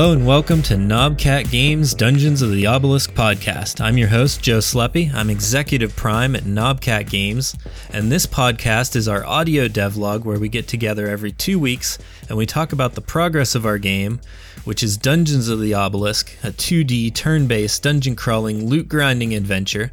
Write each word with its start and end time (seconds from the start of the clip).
Hello 0.00 0.12
and 0.14 0.26
welcome 0.26 0.62
to 0.62 0.78
Knobcat 0.78 1.50
Games 1.50 1.92
Dungeons 1.92 2.40
of 2.40 2.52
the 2.52 2.66
Obelisk 2.66 3.12
podcast. 3.12 3.82
I'm 3.82 3.98
your 3.98 4.08
host, 4.08 4.40
Joe 4.40 4.56
Sleppy. 4.56 5.12
I'm 5.12 5.28
Executive 5.28 5.94
Prime 5.94 6.34
at 6.34 6.44
Knobcat 6.44 7.10
Games, 7.10 7.54
and 7.90 8.10
this 8.10 8.24
podcast 8.24 8.96
is 8.96 9.08
our 9.08 9.26
audio 9.26 9.68
devlog 9.68 10.24
where 10.24 10.38
we 10.38 10.48
get 10.48 10.66
together 10.66 11.06
every 11.06 11.32
two 11.32 11.58
weeks 11.58 11.98
and 12.30 12.38
we 12.38 12.46
talk 12.46 12.72
about 12.72 12.94
the 12.94 13.02
progress 13.02 13.54
of 13.54 13.66
our 13.66 13.76
game, 13.76 14.22
which 14.64 14.82
is 14.82 14.96
Dungeons 14.96 15.50
of 15.50 15.60
the 15.60 15.74
Obelisk, 15.74 16.32
a 16.42 16.50
2D 16.50 17.14
turn 17.14 17.46
based 17.46 17.82
dungeon 17.82 18.16
crawling 18.16 18.70
loot 18.70 18.88
grinding 18.88 19.34
adventure. 19.34 19.92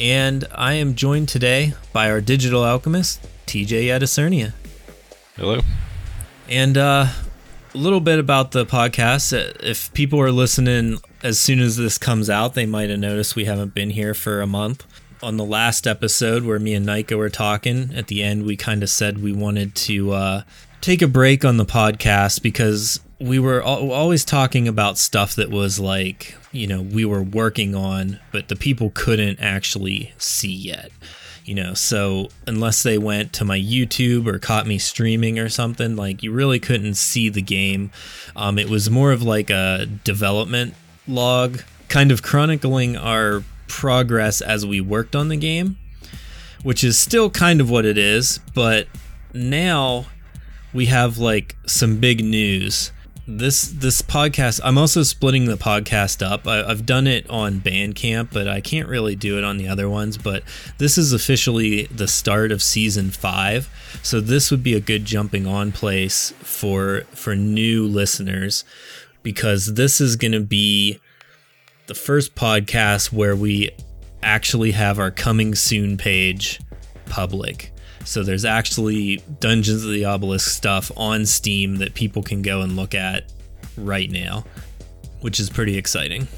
And 0.00 0.48
I 0.50 0.72
am 0.72 0.96
joined 0.96 1.28
today 1.28 1.74
by 1.92 2.10
our 2.10 2.20
digital 2.20 2.64
alchemist, 2.64 3.24
TJ 3.46 3.84
Edicernia. 3.84 4.52
Hello. 5.36 5.60
And 6.48 6.76
uh, 6.76 7.06
a 7.76 7.78
little 7.78 8.00
bit 8.00 8.18
about 8.18 8.52
the 8.52 8.64
podcast. 8.64 9.36
Uh, 9.36 9.52
If 9.60 9.92
people 9.92 10.18
are 10.18 10.32
listening 10.32 10.98
as 11.22 11.38
soon 11.38 11.60
as 11.60 11.76
this 11.76 11.98
comes 11.98 12.30
out, 12.30 12.54
they 12.54 12.64
might 12.64 12.88
have 12.88 12.98
noticed 12.98 13.36
we 13.36 13.44
haven't 13.44 13.74
been 13.74 13.90
here 13.90 14.14
for 14.14 14.40
a 14.40 14.46
month. 14.46 14.86
On 15.22 15.36
the 15.36 15.44
last 15.44 15.86
episode 15.86 16.44
where 16.44 16.58
me 16.58 16.72
and 16.72 16.86
Nika 16.86 17.18
were 17.18 17.28
talking, 17.28 17.90
at 17.94 18.06
the 18.06 18.22
end, 18.22 18.46
we 18.46 18.56
kind 18.56 18.82
of 18.82 18.88
said 18.88 19.22
we 19.22 19.32
wanted 19.32 19.74
to 19.74 20.12
uh, 20.12 20.42
take 20.80 21.02
a 21.02 21.06
break 21.06 21.44
on 21.44 21.58
the 21.58 21.66
podcast 21.66 22.40
because 22.42 23.00
we 23.20 23.38
were 23.38 23.62
always 23.62 24.24
talking 24.24 24.66
about 24.66 24.96
stuff 24.96 25.34
that 25.34 25.50
was 25.50 25.78
like, 25.78 26.34
you 26.52 26.66
know, 26.66 26.80
we 26.80 27.04
were 27.04 27.22
working 27.22 27.74
on, 27.74 28.20
but 28.32 28.48
the 28.48 28.56
people 28.56 28.90
couldn't 28.94 29.38
actually 29.40 30.14
see 30.16 30.52
yet 30.52 30.90
you 31.46 31.54
know 31.54 31.74
so 31.74 32.28
unless 32.46 32.82
they 32.82 32.98
went 32.98 33.32
to 33.32 33.44
my 33.44 33.58
youtube 33.58 34.26
or 34.26 34.38
caught 34.38 34.66
me 34.66 34.78
streaming 34.78 35.38
or 35.38 35.48
something 35.48 35.94
like 35.94 36.22
you 36.22 36.32
really 36.32 36.58
couldn't 36.58 36.94
see 36.94 37.28
the 37.28 37.42
game. 37.42 37.90
Um, 38.34 38.58
it 38.58 38.68
was 38.68 38.90
more 38.90 39.12
of 39.12 39.22
like 39.22 39.48
a 39.48 39.86
development 40.04 40.74
log 41.06 41.62
kind 41.88 42.10
of 42.10 42.22
chronicling 42.22 42.96
our 42.96 43.44
progress 43.68 44.40
as 44.40 44.66
we 44.66 44.80
worked 44.80 45.14
on 45.14 45.28
the 45.28 45.36
game 45.36 45.78
which 46.62 46.82
is 46.82 46.98
still 46.98 47.30
kind 47.30 47.60
of 47.60 47.70
what 47.70 47.84
it 47.84 47.96
is 47.96 48.40
but 48.54 48.88
now 49.32 50.06
we 50.72 50.86
have 50.86 51.18
like 51.18 51.56
some 51.66 51.98
big 51.98 52.24
news 52.24 52.90
this 53.28 53.62
this 53.62 54.02
podcast 54.02 54.60
i'm 54.62 54.78
also 54.78 55.02
splitting 55.02 55.46
the 55.46 55.56
podcast 55.56 56.24
up. 56.24 56.46
I, 56.46 56.62
i've 56.64 56.86
done 56.86 57.06
it 57.06 57.28
on 57.28 57.60
bandcamp 57.60 58.28
but 58.32 58.46
i 58.46 58.60
can't 58.60 58.88
really 58.88 59.16
do 59.16 59.36
it 59.36 59.42
on 59.42 59.56
the 59.56 59.66
other 59.66 59.88
ones 59.88 60.16
but 60.16 60.44
this 60.78 60.96
is 60.96 61.12
officially 61.12 61.84
the 61.86 62.08
start 62.08 62.52
of 62.52 62.62
season 62.62 63.10
five. 63.10 63.68
So 64.02 64.20
this 64.20 64.50
would 64.50 64.62
be 64.62 64.74
a 64.74 64.80
good 64.80 65.04
jumping 65.04 65.46
on 65.46 65.72
place 65.72 66.32
for 66.40 67.02
for 67.12 67.34
new 67.34 67.86
listeners 67.86 68.64
because 69.22 69.74
this 69.74 70.00
is 70.00 70.16
going 70.16 70.32
to 70.32 70.40
be 70.40 71.00
the 71.86 71.94
first 71.94 72.34
podcast 72.34 73.12
where 73.12 73.36
we 73.36 73.70
actually 74.22 74.72
have 74.72 74.98
our 74.98 75.10
coming 75.10 75.54
soon 75.54 75.96
page 75.96 76.60
public 77.06 77.72
so 78.06 78.22
there's 78.22 78.44
actually 78.44 79.16
Dungeons 79.40 79.84
of 79.84 79.90
the 79.90 80.04
Obelisk 80.04 80.48
stuff 80.50 80.92
on 80.96 81.26
Steam 81.26 81.76
that 81.76 81.94
people 81.94 82.22
can 82.22 82.40
go 82.40 82.60
and 82.60 82.76
look 82.76 82.94
at 82.94 83.32
right 83.76 84.10
now, 84.10 84.44
which 85.20 85.40
is 85.40 85.50
pretty 85.50 85.76
exciting. 85.76 86.28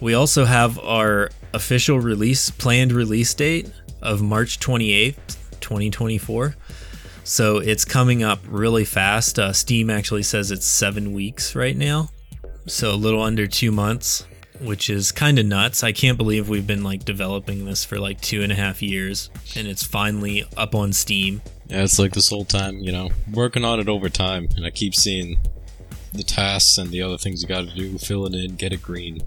We 0.00 0.14
also 0.14 0.46
have 0.46 0.78
our 0.78 1.30
official 1.52 2.00
release 2.00 2.50
planned 2.50 2.92
release 2.92 3.34
date 3.34 3.70
of 4.00 4.22
March 4.22 4.58
28th, 4.58 5.36
2024. 5.60 6.56
So 7.24 7.58
it's 7.58 7.84
coming 7.84 8.22
up 8.22 8.40
really 8.48 8.86
fast. 8.86 9.38
Uh, 9.38 9.52
Steam 9.52 9.90
actually 9.90 10.22
says 10.22 10.50
it's 10.50 10.66
seven 10.66 11.12
weeks 11.12 11.54
right 11.54 11.76
now. 11.76 12.08
So 12.66 12.92
a 12.92 12.96
little 12.96 13.22
under 13.22 13.46
two 13.46 13.70
months, 13.70 14.24
which 14.60 14.90
is 14.90 15.12
kind 15.12 15.38
of 15.38 15.46
nuts. 15.46 15.82
I 15.82 15.92
can't 15.92 16.18
believe 16.18 16.48
we've 16.48 16.66
been 16.66 16.82
like 16.82 17.04
developing 17.04 17.64
this 17.64 17.84
for 17.84 17.98
like 17.98 18.20
two 18.20 18.42
and 18.42 18.52
a 18.52 18.54
half 18.54 18.82
years 18.82 19.30
and 19.56 19.66
it's 19.66 19.84
finally 19.84 20.44
up 20.56 20.74
on 20.74 20.92
Steam. 20.92 21.42
Yeah, 21.68 21.82
it's 21.84 21.98
like 21.98 22.12
this 22.12 22.30
whole 22.30 22.44
time, 22.44 22.78
you 22.78 22.92
know, 22.92 23.10
working 23.32 23.64
on 23.64 23.78
it 23.78 23.88
over 23.88 24.08
time, 24.08 24.48
and 24.56 24.64
I 24.64 24.70
keep 24.70 24.94
seeing 24.94 25.38
the 26.14 26.22
tasks 26.22 26.78
and 26.78 26.90
the 26.90 27.02
other 27.02 27.18
things 27.18 27.42
you 27.42 27.48
gotta 27.48 27.74
do, 27.74 27.98
fill 27.98 28.26
it 28.26 28.34
in, 28.34 28.56
get 28.56 28.72
it 28.72 28.82
green. 28.82 29.20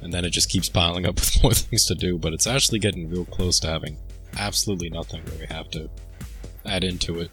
And 0.00 0.12
then 0.12 0.24
it 0.24 0.30
just 0.30 0.48
keeps 0.48 0.68
piling 0.68 1.06
up 1.06 1.16
with 1.16 1.42
more 1.42 1.54
things 1.54 1.86
to 1.86 1.94
do, 1.96 2.18
but 2.18 2.32
it's 2.32 2.46
actually 2.46 2.78
getting 2.78 3.10
real 3.10 3.24
close 3.24 3.58
to 3.60 3.68
having 3.68 3.96
absolutely 4.38 4.90
nothing 4.90 5.24
where 5.24 5.38
we 5.40 5.46
have 5.46 5.68
to 5.70 5.90
add 6.64 6.84
into 6.84 7.20
it. 7.20 7.30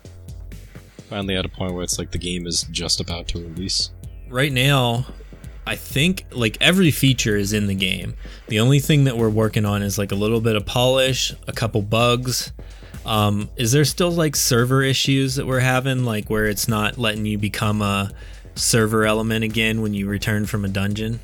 Finally 1.10 1.36
at 1.36 1.46
a 1.46 1.50
point 1.50 1.74
where 1.74 1.84
it's 1.84 2.00
like 2.00 2.12
the 2.12 2.18
game 2.18 2.48
is 2.48 2.64
just 2.72 3.00
about 3.00 3.28
to 3.28 3.40
release. 3.40 3.92
Right 4.30 4.52
now, 4.52 5.06
I 5.66 5.76
think 5.76 6.26
like 6.32 6.58
every 6.60 6.92
feature 6.92 7.38
is 7.38 7.54
in 7.54 7.68
the 7.68 7.76
game. 7.76 8.16
The 8.48 8.60
only 8.60 8.80
thing 8.80 9.06
that 9.06 9.18
we're 9.18 9.30
working 9.30 9.66
on 9.66 9.82
is 9.82 9.98
like 9.98 10.12
a 10.12 10.16
little 10.16 10.42
bit 10.42 10.56
of 10.56 10.66
polish, 10.66 11.34
a 11.48 11.54
couple 11.54 11.82
bugs. 11.82 12.52
Um, 13.06 13.50
is 13.56 13.72
there 13.72 13.86
still 13.86 14.12
like 14.12 14.36
server 14.36 14.82
issues 14.82 15.36
that 15.36 15.46
we're 15.46 15.60
having, 15.60 16.06
like 16.06 16.30
where 16.30 16.48
it's 16.48 16.68
not 16.68 16.98
letting 16.98 17.26
you 17.26 17.38
become 17.38 17.82
a 17.82 18.12
server 18.56 19.06
element 19.06 19.44
again 19.44 19.82
when 19.82 19.94
you 19.94 20.08
return 20.08 20.46
from 20.46 20.66
a 20.66 20.70
dungeon? 20.70 21.20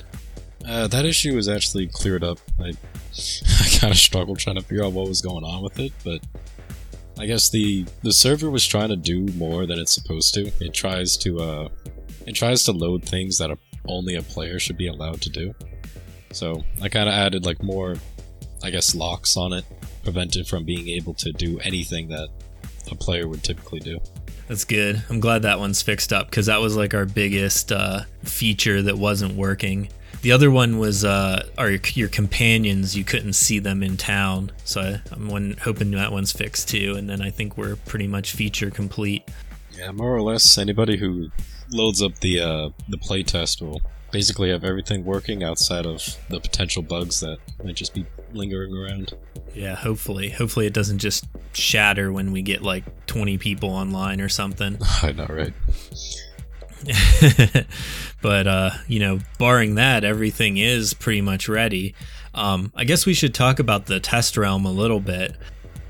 Uh, 0.67 0.87
that 0.87 1.05
issue 1.05 1.35
was 1.35 1.47
actually 1.47 1.87
cleared 1.87 2.23
up. 2.23 2.37
I, 2.59 2.63
I 2.69 3.77
kind 3.79 3.91
of 3.91 3.97
struggled 3.97 4.39
trying 4.39 4.57
to 4.57 4.61
figure 4.61 4.83
out 4.83 4.93
what 4.93 5.07
was 5.07 5.21
going 5.21 5.43
on 5.43 5.63
with 5.63 5.79
it, 5.79 5.93
but 6.03 6.21
I 7.17 7.25
guess 7.25 7.49
the 7.49 7.85
the 8.03 8.13
server 8.13 8.49
was 8.49 8.65
trying 8.65 8.89
to 8.89 8.95
do 8.95 9.25
more 9.33 9.65
than 9.65 9.79
it's 9.79 9.93
supposed 9.93 10.33
to. 10.35 10.51
It 10.61 10.73
tries 10.73 11.17
to 11.17 11.39
uh, 11.39 11.69
it 12.25 12.33
tries 12.33 12.63
to 12.65 12.71
load 12.71 13.03
things 13.03 13.37
that 13.39 13.51
a, 13.51 13.57
only 13.85 14.15
a 14.15 14.21
player 14.21 14.59
should 14.59 14.77
be 14.77 14.87
allowed 14.87 15.21
to 15.21 15.29
do. 15.29 15.53
So 16.31 16.63
I 16.81 16.89
kind 16.89 17.09
of 17.09 17.15
added 17.15 17.45
like 17.45 17.61
more, 17.63 17.95
I 18.63 18.69
guess, 18.69 18.95
locks 18.95 19.35
on 19.37 19.53
it, 19.53 19.65
prevent 20.03 20.35
it 20.35 20.47
from 20.47 20.63
being 20.63 20.89
able 20.89 21.13
to 21.15 21.31
do 21.31 21.59
anything 21.59 22.09
that 22.09 22.29
a 22.91 22.95
player 22.95 23.27
would 23.27 23.43
typically 23.43 23.79
do. 23.79 23.99
That's 24.47 24.65
good. 24.65 25.03
I'm 25.09 25.19
glad 25.19 25.43
that 25.43 25.59
one's 25.59 25.81
fixed 25.81 26.11
up 26.11 26.29
because 26.29 26.47
that 26.47 26.59
was 26.59 26.75
like 26.75 26.93
our 26.93 27.05
biggest 27.05 27.71
uh, 27.71 28.01
feature 28.23 28.81
that 28.81 28.97
wasn't 28.97 29.35
working. 29.35 29.89
The 30.21 30.31
other 30.31 30.51
one 30.51 30.79
was 30.79 31.05
uh, 31.05 31.47
our 31.57 31.71
your 31.93 32.09
companions. 32.09 32.97
You 32.97 33.03
couldn't 33.03 33.33
see 33.33 33.59
them 33.59 33.83
in 33.83 33.95
town, 33.95 34.51
so 34.65 34.81
I, 34.81 35.01
I'm 35.11 35.29
one, 35.29 35.55
hoping 35.61 35.91
that 35.91 36.11
one's 36.11 36.31
fixed 36.31 36.67
too. 36.67 36.95
And 36.97 37.09
then 37.09 37.21
I 37.21 37.29
think 37.29 37.57
we're 37.57 37.75
pretty 37.75 38.07
much 38.07 38.33
feature 38.33 38.69
complete. 38.71 39.29
Yeah, 39.77 39.91
more 39.91 40.13
or 40.13 40.21
less 40.21 40.57
anybody 40.57 40.97
who 40.97 41.29
loads 41.71 42.01
up 42.01 42.19
the 42.19 42.39
uh, 42.39 42.69
the 42.87 42.97
playtest 42.97 43.61
will 43.61 43.81
basically 44.11 44.49
have 44.49 44.63
everything 44.63 45.05
working 45.05 45.43
outside 45.43 45.85
of 45.85 46.17
the 46.29 46.39
potential 46.39 46.81
bugs 46.81 47.19
that 47.19 47.37
might 47.63 47.75
just 47.75 47.93
be 47.93 48.05
lingering 48.33 48.75
around. 48.75 49.13
Yeah, 49.53 49.75
hopefully, 49.75 50.29
hopefully 50.29 50.65
it 50.65 50.73
doesn't 50.73 50.99
just 50.99 51.25
shatter 51.53 52.11
when 52.11 52.31
we 52.31 52.41
get 52.41 52.61
like 52.61 53.05
20 53.07 53.37
people 53.37 53.69
online 53.69 54.21
or 54.21 54.29
something. 54.29 54.77
I 55.03 55.11
know, 55.11 55.27
right? 55.27 55.53
but 58.21 58.47
uh, 58.47 58.71
you 58.87 58.99
know, 58.99 59.19
barring 59.37 59.75
that, 59.75 60.03
everything 60.03 60.57
is 60.57 60.93
pretty 60.93 61.21
much 61.21 61.49
ready. 61.49 61.95
Um, 62.33 62.71
I 62.75 62.83
guess 62.83 63.05
we 63.05 63.13
should 63.13 63.33
talk 63.33 63.59
about 63.59 63.87
the 63.87 63.99
test 63.99 64.37
realm 64.37 64.65
a 64.65 64.71
little 64.71 64.99
bit. 64.99 65.35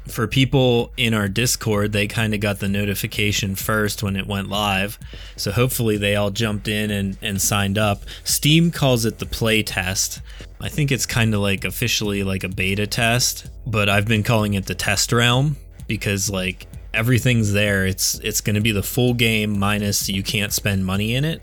For 0.10 0.28
people 0.28 0.92
in 0.98 1.14
our 1.14 1.28
Discord, 1.28 1.92
they 1.92 2.08
kind 2.08 2.34
of 2.34 2.40
got 2.40 2.60
the 2.60 2.68
notification 2.68 3.56
first 3.56 4.02
when 4.02 4.16
it 4.16 4.26
went 4.26 4.50
live. 4.50 4.98
So 5.36 5.52
hopefully 5.52 5.98
they 5.98 6.16
all 6.16 6.32
jumped 6.32 6.68
in 6.68 6.90
and, 6.90 7.18
and 7.22 7.42
signed 7.42 7.78
up. 7.78 8.04
Steam 8.24 8.72
calls 8.72 9.06
it 9.06 9.20
the 9.20 9.26
play 9.26 9.62
test. 9.62 10.22
I 10.60 10.68
think 10.68 10.92
it's 10.92 11.06
kind 11.06 11.34
of 11.34 11.42
like 11.42 11.64
officially 11.64 12.24
like 12.24 12.44
a 12.44 12.50
beta 12.50 12.88
test, 12.88 13.50
but 13.66 13.88
I've 13.88 14.08
been 14.08 14.24
calling 14.24 14.56
it 14.56 14.66
the 14.66 14.76
test 14.76 15.12
realm 15.12 15.58
because 15.88 16.30
like 16.30 16.68
everything's 16.94 17.54
there. 17.54 17.86
It's 17.86 18.20
it's 18.20 18.42
going 18.42 18.56
to 18.56 18.62
be 18.62 18.72
the 18.72 18.84
full 18.84 19.14
game 19.14 19.58
minus 19.60 20.10
you 20.10 20.24
can't 20.24 20.52
spend 20.52 20.86
money 20.86 21.16
in 21.16 21.24
it. 21.24 21.42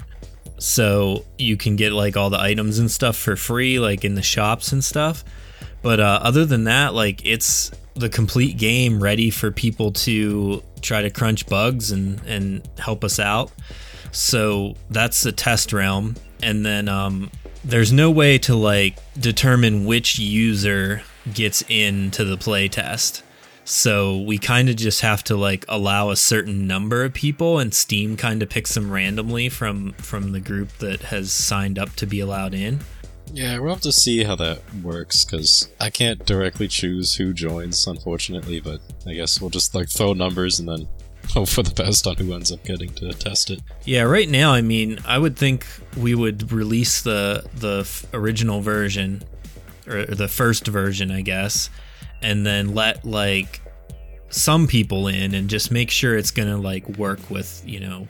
So 0.59 1.25
you 1.39 1.57
can 1.57 1.77
get 1.77 1.93
like 1.93 2.17
all 2.17 2.31
the 2.31 2.41
items 2.41 2.79
and 2.79 2.91
stuff 2.91 3.17
for 3.17 3.37
free 3.37 3.79
like 3.79 4.05
in 4.05 4.15
the 4.15 4.23
shops 4.23 4.73
and 4.73 4.83
stuff. 4.83 5.25
But 5.87 6.01
uh, 6.01 6.19
other 6.21 6.45
than 6.45 6.65
that, 6.65 6.95
like 6.95 7.25
it's 7.25 7.71
the 7.95 8.09
complete 8.09 8.59
game 8.59 9.01
ready 9.01 9.31
for 9.31 9.53
people 9.53 9.93
to 9.93 10.61
try 10.83 11.03
to 11.03 11.11
crunch 11.11 11.47
bugs 11.47 11.93
and 11.93 12.21
and 12.27 12.69
help 12.77 13.05
us 13.05 13.21
out. 13.21 13.53
So 14.11 14.75
that's 14.91 15.23
the 15.23 15.31
test 15.31 15.73
realm 15.73 16.17
and 16.43 16.67
then 16.67 16.89
um 16.89 17.31
there's 17.65 17.93
no 17.93 18.11
way 18.11 18.37
to 18.39 18.57
like 18.57 18.99
determine 19.15 19.85
which 19.85 20.19
user 20.19 21.03
gets 21.33 21.63
into 21.69 22.25
the 22.25 22.37
play 22.37 22.67
test. 22.67 23.23
So 23.65 24.23
we 24.23 24.39
kind 24.39 24.69
of 24.69 24.75
just 24.75 25.03
have 25.03 25.23
to 25.25 25.37
like 25.37 25.65
allow 25.69 26.11
a 26.11 26.17
certain 26.17 26.67
number 26.67 27.05
of 27.05 27.15
people 27.15 27.61
and 27.61 27.73
Steam 27.73 28.17
kind 28.17 28.43
of 28.43 28.49
picks 28.49 28.75
them 28.75 28.91
randomly 28.91 29.49
from 29.49 29.93
from 29.93 30.33
the 30.33 30.41
group 30.41 30.79
that 30.79 31.03
has 31.03 31.31
signed 31.31 31.79
up 31.79 31.95
to 31.95 32.07
be 32.07 32.19
allowed 32.19 32.55
in. 32.55 32.81
Yeah, 33.33 33.59
we'll 33.59 33.75
have 33.75 33.83
to 33.83 33.93
see 33.93 34.25
how 34.25 34.37
that 34.37 34.63
works 34.83 35.25
because 35.25 35.69
I 35.81 35.91
can't 35.91 36.25
directly 36.25 36.69
choose 36.69 37.15
who 37.15 37.33
joins, 37.33 37.87
unfortunately. 37.87 38.61
But 38.61 38.81
I 39.07 39.15
guess 39.15 39.41
we'll 39.41 39.51
just 39.51 39.75
like 39.75 39.89
throw 39.89 40.13
numbers 40.13 40.59
and 40.61 40.69
then 40.69 40.89
hope 41.31 41.49
for 41.49 41.63
the 41.63 41.75
best 41.75 42.07
on 42.07 42.17
who 42.17 42.35
ends 42.35 42.53
up 42.53 42.65
getting 42.65 42.91
to 42.95 43.13
test 43.13 43.51
it. 43.51 43.61
Yeah, 43.85 44.03
right 44.03 44.29
now, 44.29 44.53
I 44.53 44.63
mean, 44.63 44.99
I 45.07 45.19
would 45.19 45.37
think 45.37 45.67
we 45.97 46.15
would 46.15 46.53
release 46.53 47.03
the 47.03 47.45
the 47.57 47.89
original 48.15 48.61
version 48.61 49.23
or 49.87 50.05
the 50.05 50.29
first 50.29 50.67
version, 50.67 51.11
I 51.11 51.21
guess, 51.21 51.71
and 52.23 52.47
then 52.47 52.75
let 52.75 53.05
like 53.05 53.61
some 54.29 54.67
people 54.67 55.09
in 55.09 55.35
and 55.35 55.49
just 55.49 55.71
make 55.71 55.91
sure 55.91 56.17
it's 56.17 56.31
going 56.31 56.49
to 56.49 56.57
like 56.57 56.89
work 56.99 57.31
with, 57.31 57.63
you 57.65 57.81
know, 57.81 58.09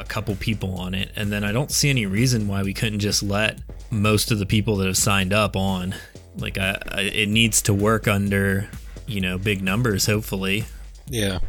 a 0.00 0.04
couple 0.04 0.34
people 0.36 0.74
on 0.76 0.94
it. 0.94 1.10
And 1.16 1.30
then 1.30 1.44
I 1.44 1.52
don't 1.52 1.70
see 1.70 1.90
any 1.90 2.06
reason 2.06 2.48
why 2.48 2.62
we 2.62 2.74
couldn't 2.74 3.00
just 3.00 3.22
let 3.22 3.58
most 3.90 4.30
of 4.30 4.38
the 4.38 4.46
people 4.46 4.76
that 4.76 4.86
have 4.86 4.96
signed 4.96 5.32
up 5.32 5.56
on. 5.56 5.94
Like 6.36 6.58
I, 6.58 6.78
I 6.90 7.00
it 7.02 7.28
needs 7.28 7.62
to 7.62 7.74
work 7.74 8.08
under, 8.08 8.68
you 9.06 9.20
know, 9.20 9.38
big 9.38 9.62
numbers 9.62 10.06
hopefully. 10.06 10.64
Yeah. 11.08 11.40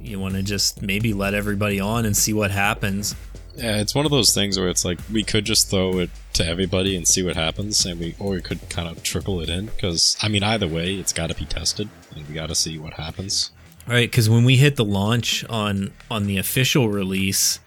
You 0.00 0.18
want 0.18 0.34
to 0.34 0.42
just 0.42 0.82
maybe 0.82 1.12
let 1.12 1.34
everybody 1.34 1.80
on 1.80 2.04
and 2.04 2.16
see 2.16 2.32
what 2.32 2.50
happens. 2.50 3.14
Yeah, 3.54 3.80
it's 3.80 3.94
one 3.94 4.04
of 4.04 4.10
those 4.10 4.32
things 4.34 4.58
where 4.58 4.68
it's 4.68 4.84
like 4.84 4.98
we 5.12 5.22
could 5.22 5.44
just 5.44 5.70
throw 5.70 5.98
it 5.98 6.10
to 6.34 6.46
everybody 6.46 6.96
and 6.96 7.06
see 7.06 7.22
what 7.22 7.36
happens, 7.36 7.84
and 7.84 8.00
we 8.00 8.14
or 8.18 8.30
we 8.32 8.40
could 8.40 8.66
kind 8.70 8.88
of 8.88 9.02
trickle 9.02 9.40
it 9.40 9.50
in 9.50 9.66
because 9.66 10.16
I 10.22 10.28
mean 10.28 10.42
either 10.42 10.66
way, 10.66 10.94
it's 10.94 11.12
got 11.12 11.28
to 11.28 11.34
be 11.34 11.44
tested, 11.44 11.88
and 12.16 12.26
we 12.26 12.34
got 12.34 12.48
to 12.48 12.54
see 12.54 12.78
what 12.78 12.94
happens. 12.94 13.50
All 13.86 13.94
right, 13.94 14.10
because 14.10 14.30
when 14.30 14.44
we 14.44 14.56
hit 14.56 14.76
the 14.76 14.84
launch 14.84 15.44
on 15.50 15.92
on 16.10 16.26
the 16.26 16.38
official 16.38 16.88
release, 16.88 17.58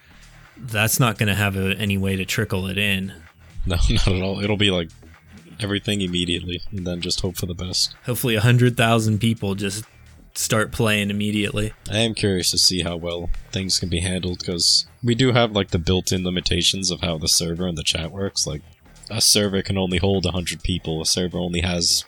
that's 0.58 1.00
not 1.00 1.18
going 1.18 1.28
to 1.28 1.34
have 1.34 1.56
a, 1.56 1.74
any 1.76 1.98
way 1.98 2.16
to 2.16 2.24
trickle 2.24 2.66
it 2.66 2.78
in. 2.78 3.12
No, 3.66 3.76
not 3.90 4.08
at 4.08 4.22
all. 4.22 4.40
It'll 4.42 4.56
be 4.56 4.70
like 4.70 4.90
everything 5.60 6.00
immediately, 6.00 6.62
and 6.70 6.86
then 6.86 7.00
just 7.00 7.20
hope 7.20 7.36
for 7.36 7.46
the 7.46 7.54
best. 7.54 7.94
Hopefully, 8.04 8.34
a 8.34 8.40
hundred 8.40 8.76
thousand 8.76 9.20
people 9.20 9.54
just 9.54 9.84
start 10.34 10.70
playing 10.70 11.10
immediately. 11.10 11.72
I 11.90 11.98
am 11.98 12.14
curious 12.14 12.50
to 12.50 12.58
see 12.58 12.82
how 12.82 12.96
well 12.96 13.30
things 13.52 13.80
can 13.80 13.88
be 13.88 14.00
handled 14.00 14.38
because 14.40 14.86
we 15.02 15.14
do 15.14 15.32
have 15.32 15.52
like 15.52 15.70
the 15.70 15.78
built-in 15.78 16.24
limitations 16.24 16.90
of 16.90 17.00
how 17.00 17.18
the 17.18 17.28
server 17.28 17.66
and 17.66 17.78
the 17.78 17.82
chat 17.82 18.12
works. 18.12 18.46
Like 18.46 18.62
a 19.10 19.20
server 19.20 19.62
can 19.62 19.78
only 19.78 19.98
hold 19.98 20.24
100 20.24 20.62
people. 20.62 21.00
A 21.00 21.06
server 21.06 21.38
only 21.38 21.60
has 21.60 22.04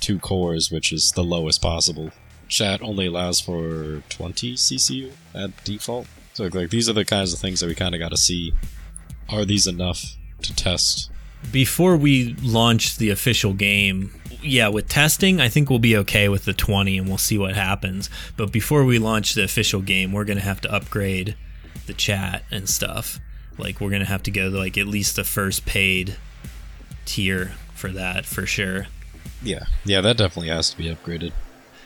two 0.00 0.18
cores, 0.18 0.70
which 0.70 0.92
is 0.92 1.12
the 1.12 1.24
lowest 1.24 1.60
possible. 1.60 2.10
Chat 2.48 2.82
only 2.82 3.06
allows 3.06 3.40
for 3.40 4.02
20 4.08 4.54
CCU 4.54 5.12
at 5.34 5.64
default. 5.64 6.06
So 6.40 6.48
like 6.58 6.70
these 6.70 6.88
are 6.88 6.94
the 6.94 7.04
kinds 7.04 7.34
of 7.34 7.38
things 7.38 7.60
that 7.60 7.66
we 7.66 7.74
kind 7.74 7.94
of 7.94 7.98
got 7.98 8.12
to 8.12 8.16
see. 8.16 8.54
Are 9.28 9.44
these 9.44 9.66
enough 9.66 10.16
to 10.40 10.56
test? 10.56 11.10
Before 11.52 11.98
we 11.98 12.34
launch 12.42 12.96
the 12.96 13.10
official 13.10 13.52
game, 13.52 14.18
yeah, 14.42 14.68
with 14.68 14.88
testing, 14.88 15.38
I 15.38 15.50
think 15.50 15.68
we'll 15.68 15.78
be 15.78 15.98
okay 15.98 16.30
with 16.30 16.46
the 16.46 16.54
20 16.54 16.96
and 16.96 17.08
we'll 17.08 17.18
see 17.18 17.36
what 17.36 17.56
happens. 17.56 18.08
But 18.38 18.52
before 18.52 18.86
we 18.86 18.98
launch 18.98 19.34
the 19.34 19.44
official 19.44 19.82
game, 19.82 20.12
we're 20.12 20.24
going 20.24 20.38
to 20.38 20.44
have 20.44 20.62
to 20.62 20.74
upgrade 20.74 21.36
the 21.86 21.92
chat 21.92 22.42
and 22.50 22.70
stuff. 22.70 23.20
Like 23.58 23.78
we're 23.78 23.90
going 23.90 24.00
to 24.00 24.06
have 24.06 24.22
to 24.22 24.30
go 24.30 24.50
to 24.50 24.56
like 24.56 24.78
at 24.78 24.86
least 24.86 25.16
the 25.16 25.24
first 25.24 25.66
paid 25.66 26.16
tier 27.04 27.52
for 27.74 27.90
that 27.90 28.24
for 28.24 28.46
sure. 28.46 28.86
Yeah. 29.42 29.64
Yeah, 29.84 30.00
that 30.00 30.16
definitely 30.16 30.48
has 30.48 30.70
to 30.70 30.78
be 30.78 30.84
upgraded. 30.84 31.32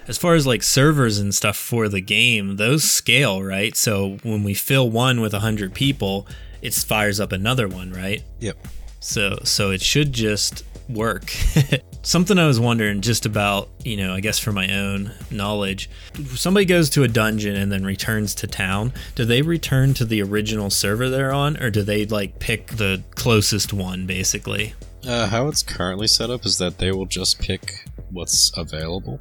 As 0.06 0.18
far 0.18 0.34
as 0.34 0.46
like 0.46 0.62
servers 0.62 1.18
and 1.18 1.34
stuff 1.34 1.56
for 1.56 1.88
the 1.88 2.00
game, 2.00 2.56
those 2.56 2.84
scale, 2.84 3.42
right? 3.42 3.74
So 3.76 4.18
when 4.22 4.42
we 4.42 4.54
fill 4.54 4.90
one 4.90 5.20
with 5.20 5.32
100 5.32 5.72
people, 5.72 6.26
it 6.60 6.74
fires 6.74 7.20
up 7.20 7.32
another 7.32 7.68
one, 7.68 7.90
right? 7.92 8.22
Yep. 8.40 8.56
So 9.00 9.38
so 9.44 9.70
it 9.70 9.80
should 9.80 10.12
just 10.12 10.64
work. 10.88 11.30
Something 12.02 12.38
I 12.38 12.46
was 12.46 12.60
wondering 12.60 13.00
just 13.00 13.24
about, 13.24 13.68
you 13.82 13.96
know, 13.96 14.14
I 14.14 14.20
guess 14.20 14.38
for 14.38 14.52
my 14.52 14.72
own 14.74 15.12
knowledge, 15.30 15.88
somebody 16.34 16.66
goes 16.66 16.90
to 16.90 17.02
a 17.02 17.08
dungeon 17.08 17.56
and 17.56 17.72
then 17.72 17.84
returns 17.84 18.34
to 18.36 18.46
town. 18.46 18.92
Do 19.14 19.24
they 19.24 19.42
return 19.42 19.94
to 19.94 20.04
the 20.04 20.22
original 20.22 20.70
server 20.70 21.08
they're 21.08 21.32
on, 21.32 21.56
or 21.62 21.70
do 21.70 21.82
they 21.82 22.04
like 22.06 22.38
pick 22.38 22.66
the 22.68 23.02
closest 23.14 23.72
one, 23.72 24.06
basically? 24.06 24.74
Uh, 25.06 25.26
how 25.28 25.48
it's 25.48 25.62
currently 25.62 26.06
set 26.06 26.30
up 26.30 26.44
is 26.46 26.58
that 26.58 26.78
they 26.78 26.92
will 26.92 27.06
just 27.06 27.38
pick 27.38 27.86
what's 28.10 28.52
available. 28.56 29.20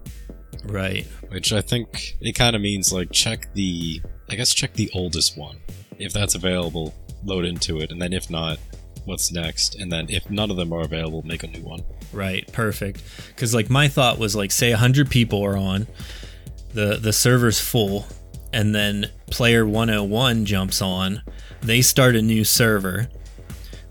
Right. 0.65 1.05
Which 1.29 1.53
I 1.53 1.61
think 1.61 2.15
it 2.21 2.33
kind 2.33 2.55
of 2.55 2.61
means 2.61 2.93
like 2.93 3.11
check 3.11 3.53
the, 3.53 4.01
I 4.29 4.35
guess 4.35 4.53
check 4.53 4.73
the 4.73 4.89
oldest 4.93 5.37
one. 5.37 5.57
If 5.99 6.13
that's 6.13 6.35
available, 6.35 6.93
load 7.23 7.45
into 7.45 7.79
it, 7.79 7.91
and 7.91 8.01
then 8.01 8.13
if 8.13 8.29
not, 8.29 8.57
what's 9.05 9.31
next, 9.31 9.75
and 9.75 9.91
then 9.91 10.07
if 10.09 10.29
none 10.29 10.49
of 10.49 10.57
them 10.57 10.73
are 10.73 10.81
available, 10.81 11.21
make 11.23 11.43
a 11.43 11.47
new 11.47 11.61
one. 11.61 11.83
Right, 12.11 12.49
perfect. 12.51 13.01
Because 13.27 13.53
like 13.53 13.69
my 13.69 13.87
thought 13.87 14.17
was 14.17 14.35
like, 14.35 14.51
say 14.51 14.71
hundred 14.71 15.09
people 15.09 15.43
are 15.43 15.57
on, 15.57 15.87
the 16.73 16.97
the 16.97 17.13
server's 17.13 17.59
full, 17.59 18.07
and 18.51 18.73
then 18.73 19.09
player 19.29 19.65
101 19.65 20.45
jumps 20.45 20.81
on. 20.81 21.21
They 21.61 21.81
start 21.81 22.15
a 22.15 22.21
new 22.21 22.43
server. 22.43 23.09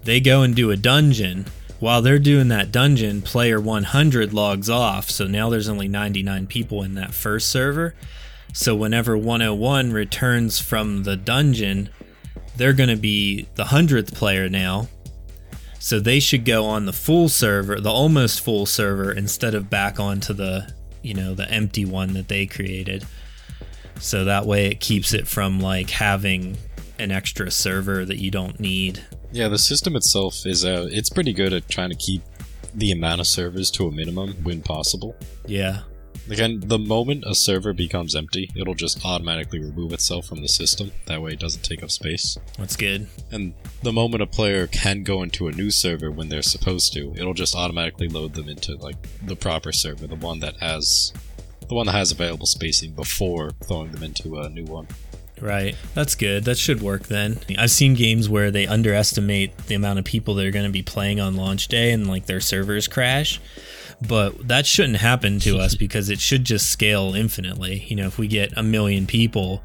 They 0.04 0.20
go 0.20 0.42
and 0.42 0.54
do 0.54 0.70
a 0.70 0.76
dungeon. 0.76 1.46
While 1.82 2.00
they're 2.00 2.20
doing 2.20 2.46
that 2.46 2.70
dungeon, 2.70 3.22
player 3.22 3.60
100 3.60 4.32
logs 4.32 4.70
off. 4.70 5.10
So 5.10 5.26
now 5.26 5.50
there's 5.50 5.68
only 5.68 5.88
99 5.88 6.46
people 6.46 6.84
in 6.84 6.94
that 6.94 7.12
first 7.12 7.50
server. 7.50 7.96
So 8.52 8.76
whenever 8.76 9.18
101 9.18 9.92
returns 9.92 10.60
from 10.60 11.02
the 11.02 11.16
dungeon, 11.16 11.88
they're 12.56 12.72
going 12.72 12.88
to 12.88 12.94
be 12.94 13.48
the 13.56 13.64
100th 13.64 14.14
player 14.14 14.48
now 14.48 14.90
so 15.80 15.98
they 15.98 16.20
should 16.20 16.44
go 16.44 16.66
on 16.66 16.86
the 16.86 16.92
full 16.92 17.28
server, 17.28 17.80
the 17.80 17.90
almost 17.90 18.42
full 18.42 18.64
server, 18.64 19.10
instead 19.10 19.56
of 19.56 19.68
back 19.68 19.98
onto 19.98 20.32
the, 20.32 20.72
you 21.02 21.14
know, 21.14 21.34
the 21.34 21.50
empty 21.50 21.84
one 21.84 22.12
that 22.12 22.28
they 22.28 22.46
created. 22.46 23.04
So 23.98 24.26
that 24.26 24.46
way 24.46 24.66
it 24.66 24.78
keeps 24.78 25.12
it 25.12 25.26
from 25.26 25.58
like 25.58 25.90
having 25.90 26.58
an 27.02 27.10
extra 27.10 27.50
server 27.50 28.04
that 28.04 28.18
you 28.18 28.30
don't 28.30 28.60
need. 28.60 29.04
Yeah, 29.32 29.48
the 29.48 29.58
system 29.58 29.96
itself 29.96 30.46
is 30.46 30.64
uh, 30.64 30.88
it's 30.90 31.10
pretty 31.10 31.32
good 31.32 31.52
at 31.52 31.68
trying 31.68 31.90
to 31.90 31.96
keep 31.96 32.22
the 32.74 32.92
amount 32.92 33.20
of 33.20 33.26
servers 33.26 33.70
to 33.72 33.86
a 33.86 33.90
minimum 33.90 34.32
when 34.44 34.62
possible. 34.62 35.16
Yeah. 35.46 35.80
Again, 36.30 36.60
the 36.64 36.78
moment 36.78 37.24
a 37.26 37.34
server 37.34 37.72
becomes 37.72 38.14
empty, 38.14 38.48
it'll 38.54 38.74
just 38.74 39.04
automatically 39.04 39.58
remove 39.58 39.92
itself 39.92 40.26
from 40.26 40.40
the 40.40 40.48
system. 40.48 40.92
That 41.06 41.20
way 41.20 41.32
it 41.32 41.40
doesn't 41.40 41.64
take 41.64 41.82
up 41.82 41.90
space. 41.90 42.38
That's 42.56 42.76
good. 42.76 43.08
And 43.32 43.54
the 43.82 43.92
moment 43.92 44.22
a 44.22 44.26
player 44.26 44.68
can 44.68 45.02
go 45.02 45.22
into 45.22 45.48
a 45.48 45.52
new 45.52 45.70
server 45.70 46.10
when 46.12 46.28
they're 46.28 46.42
supposed 46.42 46.92
to, 46.92 47.12
it'll 47.16 47.34
just 47.34 47.56
automatically 47.56 48.08
load 48.08 48.34
them 48.34 48.48
into 48.48 48.76
like 48.76 48.96
the 49.22 49.34
proper 49.34 49.72
server, 49.72 50.06
the 50.06 50.14
one 50.14 50.38
that 50.40 50.56
has 50.58 51.12
the 51.68 51.74
one 51.74 51.86
that 51.86 51.92
has 51.92 52.12
available 52.12 52.46
spacing 52.46 52.92
before 52.92 53.50
throwing 53.64 53.90
them 53.92 54.02
into 54.02 54.38
a 54.38 54.48
new 54.48 54.64
one. 54.64 54.86
Right. 55.42 55.76
That's 55.94 56.14
good. 56.14 56.44
That 56.44 56.56
should 56.56 56.80
work 56.80 57.08
then. 57.08 57.40
I've 57.58 57.72
seen 57.72 57.94
games 57.94 58.28
where 58.28 58.52
they 58.52 58.66
underestimate 58.66 59.56
the 59.66 59.74
amount 59.74 59.98
of 59.98 60.04
people 60.04 60.34
that 60.36 60.46
are 60.46 60.52
going 60.52 60.66
to 60.66 60.72
be 60.72 60.82
playing 60.82 61.20
on 61.20 61.34
launch 61.34 61.66
day 61.66 61.90
and 61.90 62.06
like 62.06 62.26
their 62.26 62.40
servers 62.40 62.86
crash 62.86 63.40
but 64.06 64.48
that 64.48 64.66
shouldn't 64.66 64.96
happen 64.98 65.38
to 65.40 65.58
us 65.58 65.74
because 65.76 66.08
it 66.08 66.20
should 66.20 66.44
just 66.44 66.70
scale 66.70 67.14
infinitely. 67.14 67.84
You 67.88 67.96
know, 67.96 68.06
if 68.06 68.18
we 68.18 68.28
get 68.28 68.56
a 68.56 68.62
million 68.62 69.06
people, 69.06 69.62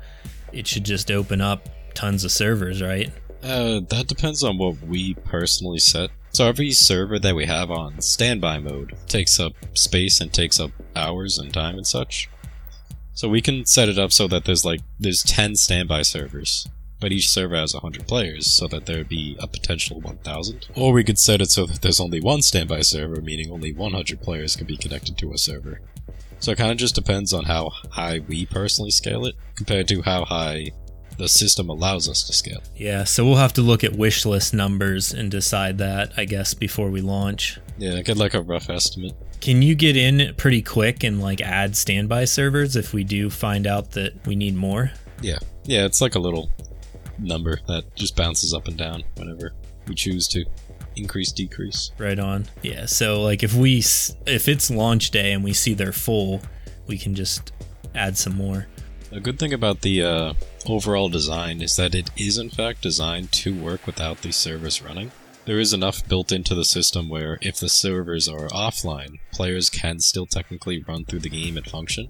it 0.54 0.68
should 0.68 0.84
just 0.84 1.12
open 1.12 1.42
up 1.42 1.68
tons 1.94 2.24
of 2.24 2.32
servers, 2.32 2.82
right? 2.82 3.12
Uh, 3.44 3.82
that 3.90 4.06
depends 4.08 4.44
on 4.44 4.58
what 4.58 4.82
we 4.84 5.14
personally 5.26 5.80
set. 5.80 6.10
So 6.34 6.48
every 6.48 6.72
server 6.72 7.18
that 7.20 7.36
we 7.36 7.46
have 7.46 7.72
on 7.72 8.00
standby 8.02 8.60
mode 8.60 8.96
takes 9.08 9.40
up 9.40 9.54
space 9.74 10.22
and 10.22 10.32
takes 10.32 10.60
up 10.60 10.72
hours 10.96 11.40
and 11.40 11.54
time 11.54 11.76
and 11.76 11.88
such. 11.88 12.30
So 13.18 13.28
we 13.28 13.42
can 13.42 13.66
set 13.66 13.90
it 13.90 13.98
up 13.98 14.12
so 14.12 14.28
that 14.28 14.46
there's 14.46 14.64
like 14.64 14.82
there's 15.00 15.24
10 15.24 15.56
standby 15.56 16.04
servers 16.04 16.68
but 17.00 17.12
each 17.12 17.30
server 17.30 17.56
has 17.56 17.74
100 17.74 18.08
players, 18.08 18.48
so 18.48 18.68
that 18.68 18.86
there 18.86 18.98
would 18.98 19.10
be 19.10 19.38
a 19.40 19.48
potential 19.48 20.02
1,000. 20.02 20.68
Or 20.76 20.94
we 20.94 21.04
could 21.04 21.20
set 21.20 21.42
it 21.42 21.52
so 21.52 21.66
that 21.66 21.82
there's 21.82 22.00
only 22.00 22.20
one 22.20 22.42
standby 22.42 22.82
server, 22.82 23.22
meaning 23.22 23.52
only 23.52 23.72
100 23.72 24.22
players 24.22 24.56
can 24.56 24.66
be 24.66 24.78
connected 24.78 25.18
to 25.20 25.32
a 25.32 25.38
server. 25.38 25.82
So 26.40 26.52
it 26.52 26.58
kind 26.58 26.72
of 26.72 26.78
just 26.78 26.96
depends 26.96 27.34
on 27.34 27.46
how 27.46 27.70
high 27.92 28.22
we 28.28 28.46
personally 28.48 28.92
scale 28.92 29.26
it, 29.26 29.36
compared 29.56 29.88
to 29.90 30.02
how 30.02 30.26
high 30.26 30.72
the 31.18 31.28
system 31.28 31.70
allows 31.70 32.08
us 32.08 32.24
to 32.24 32.34
scale. 32.34 32.62
Yeah, 32.76 33.04
so 33.04 33.26
we'll 33.26 33.36
have 33.36 33.54
to 33.54 33.62
look 33.62 33.84
at 33.84 33.96
wish 33.96 34.26
list 34.26 34.54
numbers 34.54 35.14
and 35.14 35.32
decide 35.32 35.80
that, 35.80 36.14
I 36.18 36.26
guess, 36.26 36.54
before 36.54 36.90
we 36.90 37.02
launch. 37.02 37.60
Yeah, 37.78 38.02
get 38.02 38.18
like 38.18 38.34
a 38.34 38.42
rough 38.42 38.70
estimate. 38.70 39.14
Can 39.42 39.62
you 39.62 39.76
get 39.76 39.96
in 39.96 40.34
pretty 40.36 40.62
quick 40.62 41.04
and 41.04 41.22
like 41.22 41.42
add 41.42 41.76
standby 41.76 42.26
servers 42.26 42.76
if 42.76 42.94
we 42.94 43.04
do 43.04 43.30
find 43.30 43.68
out 43.68 43.92
that 43.92 44.26
we 44.26 44.36
need 44.36 44.56
more? 44.56 44.92
Yeah. 45.22 45.40
Yeah, 45.66 45.86
it's 45.86 46.02
like 46.02 46.16
a 46.16 46.20
little 46.20 46.52
number 47.20 47.60
that 47.68 47.96
just 47.96 48.16
bounces 48.16 48.54
up 48.54 48.68
and 48.68 48.78
down 48.78 49.04
whenever 49.16 49.54
we 49.88 49.96
choose 49.96 50.28
to 50.28 50.46
increase 50.96 51.32
decrease 51.32 51.92
right 52.00 52.18
on 52.18 52.46
yeah 52.64 52.86
so 52.86 53.22
like 53.22 53.44
if 53.44 53.54
we 53.54 53.78
if 54.26 54.48
it's 54.48 54.72
launch 54.72 55.12
day 55.12 55.32
and 55.32 55.44
we 55.44 55.54
see 55.54 55.74
they're 55.74 55.92
full 55.92 56.42
we 56.88 56.98
can 56.98 57.14
just 57.14 57.52
add 57.94 58.18
some 58.18 58.36
more 58.36 58.68
a 59.12 59.20
good 59.20 59.40
thing 59.40 59.54
about 59.54 59.82
the 59.82 60.04
uh, 60.04 60.34
overall 60.68 61.10
design 61.10 61.62
is 61.62 61.76
that 61.76 61.96
it 61.96 62.10
is 62.18 62.38
in 62.38 62.50
fact 62.50 62.82
designed 62.82 63.32
to 63.32 63.54
work 63.56 63.86
without 63.86 64.22
the 64.22 64.32
servers 64.32 64.82
running 64.82 65.12
there 65.46 65.60
is 65.60 65.72
enough 65.72 66.08
built 66.10 66.32
into 66.32 66.54
the 66.54 66.66
system 66.66 67.08
where 67.08 67.38
if 67.42 67.58
the 67.58 67.70
servers 67.70 68.28
are 68.28 68.48
offline 68.50 69.20
players 69.32 69.70
can 69.70 70.00
still 70.00 70.26
technically 70.26 70.84
run 70.88 71.06
through 71.06 71.20
the 71.20 71.30
game 71.30 71.58
and 71.58 71.70
function 71.70 72.10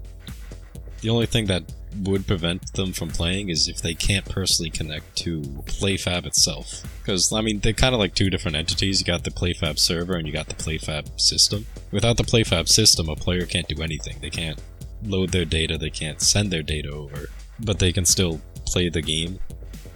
The 1.00 1.10
only 1.10 1.26
thing 1.26 1.46
that 1.46 1.72
would 2.02 2.26
prevent 2.26 2.72
them 2.74 2.92
from 2.92 3.10
playing 3.10 3.48
is 3.48 3.68
if 3.68 3.80
they 3.80 3.94
can't 3.94 4.28
personally 4.28 4.70
connect 4.70 5.16
to 5.16 5.40
PlayFab 5.40 6.26
itself. 6.26 6.82
Because, 7.00 7.32
I 7.32 7.40
mean, 7.40 7.60
they're 7.60 7.72
kind 7.72 7.94
of 7.94 8.00
like 8.00 8.14
two 8.14 8.30
different 8.30 8.56
entities. 8.56 9.00
You 9.00 9.06
got 9.06 9.24
the 9.24 9.30
PlayFab 9.30 9.78
server 9.78 10.14
and 10.14 10.26
you 10.26 10.32
got 10.32 10.48
the 10.48 10.54
PlayFab 10.54 11.20
system. 11.20 11.66
Without 11.90 12.16
the 12.16 12.24
PlayFab 12.24 12.68
system, 12.68 13.08
a 13.08 13.16
player 13.16 13.46
can't 13.46 13.68
do 13.68 13.82
anything. 13.82 14.16
They 14.20 14.30
can't 14.30 14.60
load 15.02 15.30
their 15.30 15.44
data, 15.44 15.78
they 15.78 15.90
can't 15.90 16.20
send 16.20 16.50
their 16.50 16.62
data 16.62 16.90
over, 16.90 17.28
but 17.60 17.78
they 17.78 17.92
can 17.92 18.04
still 18.04 18.40
play 18.72 18.88
the 18.88 19.02
game 19.02 19.38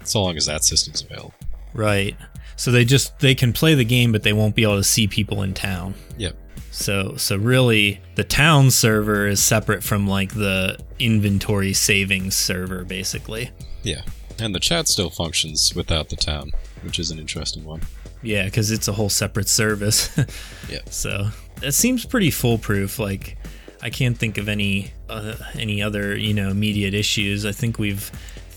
so 0.05 0.23
long 0.23 0.37
as 0.37 0.47
that 0.47 0.65
system's 0.65 1.03
available. 1.03 1.35
Right. 1.75 2.17
So 2.57 2.71
they 2.71 2.85
just 2.85 3.19
they 3.19 3.35
can 3.35 3.53
play 3.53 3.75
the 3.75 3.85
game, 3.85 4.13
but 4.13 4.23
they 4.23 4.33
won't 4.33 4.55
be 4.55 4.63
able 4.63 4.77
to 4.77 4.85
see 4.85 5.07
people 5.07 5.43
in 5.43 5.55
town. 5.55 5.95
Yep. 6.19 6.37
So 6.71 7.17
so 7.17 7.37
really, 7.37 8.01
the 8.15 8.25
town 8.25 8.71
server 8.71 9.27
is 9.27 9.43
separate 9.43 9.83
from 9.83 10.07
like 10.07 10.35
the 10.35 10.79
inventory 10.99 11.73
savings 11.73 12.37
server, 12.37 12.85
basically. 12.85 13.51
Yeah. 13.83 14.03
And 14.39 14.55
the 14.55 14.61
chat 14.61 14.89
still 14.89 15.11
functions 15.11 15.75
without 15.75 16.09
the 16.09 16.17
town, 16.17 16.53
which 16.83 16.99
is 16.99 17.11
an 17.11 17.19
interesting 17.19 17.65
one. 17.65 17.83
Yeah, 18.23 18.45
because 18.45 18.71
it's 18.71 18.89
a 18.89 18.93
whole 18.93 19.11
separate 19.11 19.49
service. 19.49 20.17
Yeah. 20.71 20.79
So 20.89 21.29
it 21.63 21.73
seems 21.73 22.07
pretty 22.07 22.31
foolproof. 22.31 22.99
Like 22.99 23.37
I 23.83 23.91
can't 23.91 24.17
think 24.17 24.39
of 24.39 24.49
any 24.49 24.93
uh, 25.11 25.35
any 25.55 25.83
other 25.83 26.17
you 26.17 26.33
know 26.33 26.49
immediate 26.49 26.95
issues. 26.95 27.45
I 27.45 27.53
think 27.53 27.79
we've 27.79 28.11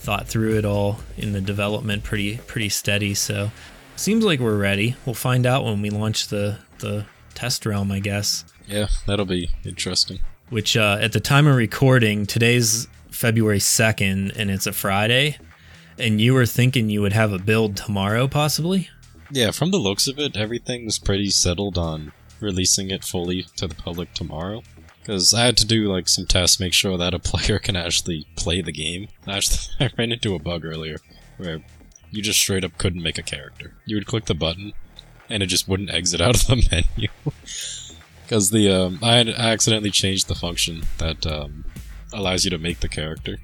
thought 0.06 0.28
through 0.28 0.56
it 0.56 0.64
all 0.64 1.00
in 1.16 1.32
the 1.32 1.40
development 1.40 2.04
pretty 2.04 2.36
pretty 2.46 2.68
steady. 2.68 3.12
So 3.12 3.50
seems 3.96 4.24
like 4.24 4.38
we're 4.38 4.56
ready. 4.56 4.94
We'll 5.04 5.14
find 5.14 5.44
out 5.44 5.64
when 5.64 5.82
we 5.82 5.90
launch 5.90 6.28
the 6.28 6.58
the 6.78 7.06
test 7.34 7.66
realm, 7.66 7.90
I 7.90 7.98
guess. 7.98 8.44
Yeah, 8.68 8.86
that'll 9.08 9.26
be 9.26 9.50
interesting. 9.64 10.20
Which 10.48 10.76
uh, 10.76 10.98
at 11.00 11.10
the 11.10 11.18
time 11.18 11.48
of 11.48 11.56
recording, 11.56 12.24
today's 12.24 12.86
February 13.10 13.58
second, 13.58 14.30
and 14.36 14.48
it's 14.48 14.68
a 14.68 14.72
Friday. 14.72 15.38
And 15.98 16.20
you 16.20 16.34
were 16.34 16.46
thinking 16.46 16.88
you 16.88 17.00
would 17.00 17.14
have 17.14 17.32
a 17.32 17.38
build 17.40 17.76
tomorrow, 17.76 18.28
possibly. 18.28 18.90
Yeah, 19.32 19.50
from 19.50 19.72
the 19.72 19.78
looks 19.78 20.06
of 20.06 20.20
it, 20.20 20.36
everything's 20.36 21.00
pretty 21.00 21.30
settled 21.30 21.78
on 21.78 22.12
releasing 22.38 22.90
it 22.90 23.02
fully 23.02 23.46
to 23.56 23.66
the 23.66 23.74
public 23.74 24.14
tomorrow. 24.14 24.62
Because 25.06 25.32
I 25.32 25.44
had 25.44 25.56
to 25.58 25.66
do 25.66 25.84
like 25.92 26.08
some 26.08 26.26
tests, 26.26 26.58
make 26.58 26.72
sure 26.72 26.98
that 26.98 27.14
a 27.14 27.20
player 27.20 27.58
can 27.60 27.76
actually 27.76 28.26
play 28.34 28.60
the 28.60 28.72
game. 28.72 29.06
Actually, 29.28 29.86
I 29.86 29.90
ran 29.96 30.10
into 30.10 30.34
a 30.34 30.40
bug 30.40 30.64
earlier 30.64 30.96
where 31.36 31.60
you 32.10 32.22
just 32.22 32.40
straight 32.40 32.64
up 32.64 32.76
couldn't 32.76 33.02
make 33.02 33.16
a 33.16 33.22
character. 33.22 33.74
You 33.84 33.94
would 33.96 34.06
click 34.06 34.24
the 34.24 34.34
button, 34.34 34.72
and 35.30 35.44
it 35.44 35.46
just 35.46 35.68
wouldn't 35.68 35.90
exit 35.90 36.20
out 36.20 36.34
of 36.34 36.46
the 36.48 36.56
menu. 36.96 37.08
Because 38.24 38.50
the 38.50 38.68
um, 38.68 38.98
I 39.00 39.18
had 39.18 39.28
accidentally 39.28 39.92
changed 39.92 40.26
the 40.26 40.34
function 40.34 40.82
that 40.98 41.24
um, 41.24 41.64
allows 42.12 42.44
you 42.44 42.50
to 42.50 42.58
make 42.58 42.80
the 42.80 42.88
character. 42.88 43.38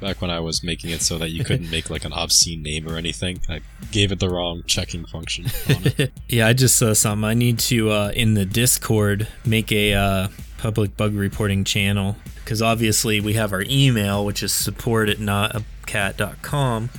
Back 0.00 0.22
when 0.22 0.30
I 0.30 0.40
was 0.40 0.62
making 0.62 0.90
it 0.90 1.02
so 1.02 1.18
that 1.18 1.30
you 1.30 1.44
couldn't 1.44 1.70
make 1.70 1.90
like 1.90 2.04
an 2.04 2.12
obscene 2.14 2.62
name 2.62 2.88
or 2.88 2.96
anything, 2.96 3.40
I 3.48 3.60
gave 3.90 4.10
it 4.10 4.20
the 4.20 4.30
wrong 4.30 4.62
checking 4.66 5.04
function. 5.04 5.46
On 5.68 5.82
it. 5.98 6.12
yeah, 6.28 6.46
I 6.46 6.54
just 6.54 6.76
saw 6.76 6.94
some. 6.94 7.24
I 7.24 7.34
need 7.34 7.58
to 7.60 7.90
uh, 7.90 8.12
in 8.14 8.34
the 8.34 8.46
Discord 8.46 9.28
make 9.44 9.72
a 9.72 9.92
uh, 9.94 10.28
public 10.66 10.96
bug 10.96 11.14
reporting 11.14 11.62
channel 11.62 12.16
because 12.42 12.60
obviously 12.60 13.20
we 13.20 13.34
have 13.34 13.52
our 13.52 13.62
email, 13.68 14.24
which 14.24 14.42
is 14.42 14.52
support 14.52 15.08
at 15.08 15.18
knobcat.com, 15.18 16.90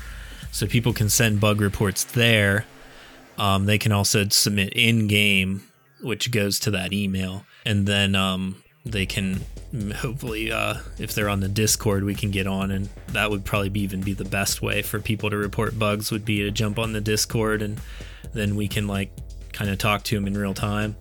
so 0.54 0.66
people 0.66 0.94
can 0.94 1.10
send 1.10 1.42
bug 1.42 1.60
reports 1.60 2.06
there. 2.06 2.64
Um, 3.38 3.66
they 3.66 3.78
can 3.78 3.92
also 3.92 4.26
submit 4.30 4.72
in 4.72 5.08
game, 5.08 5.68
which 6.02 6.32
goes 6.32 6.60
to 6.60 6.72
that 6.72 6.94
email, 6.94 7.44
and 7.66 7.86
then 7.86 8.16
um, 8.16 8.64
they 8.86 9.06
can 9.06 9.42
hopefully, 9.96 10.50
uh, 10.50 10.76
if 10.98 11.14
they're 11.14 11.28
on 11.28 11.42
the 11.42 11.50
Discord, 11.50 12.06
we 12.06 12.16
can 12.16 12.32
get 12.32 12.48
on, 12.48 12.72
and 12.72 12.88
that 13.10 13.30
would 13.30 13.44
probably 13.44 13.68
be 13.68 13.82
even 13.82 14.00
be 14.00 14.14
the 14.14 14.24
best 14.24 14.62
way 14.62 14.82
for 14.82 15.02
people 15.02 15.30
to 15.30 15.36
report 15.36 15.78
bugs 15.78 16.10
would 16.10 16.24
be 16.24 16.38
to 16.40 16.52
jump 16.52 16.80
on 16.80 16.94
the 16.94 17.02
Discord, 17.02 17.62
and 17.62 17.82
then 18.32 18.56
we 18.56 18.70
can 18.70 18.88
like 18.88 19.12
kind 19.52 19.70
of 19.70 19.78
talk 19.78 20.04
to 20.04 20.16
them 20.16 20.26
in 20.26 20.38
real 20.38 20.54
time. 20.54 20.96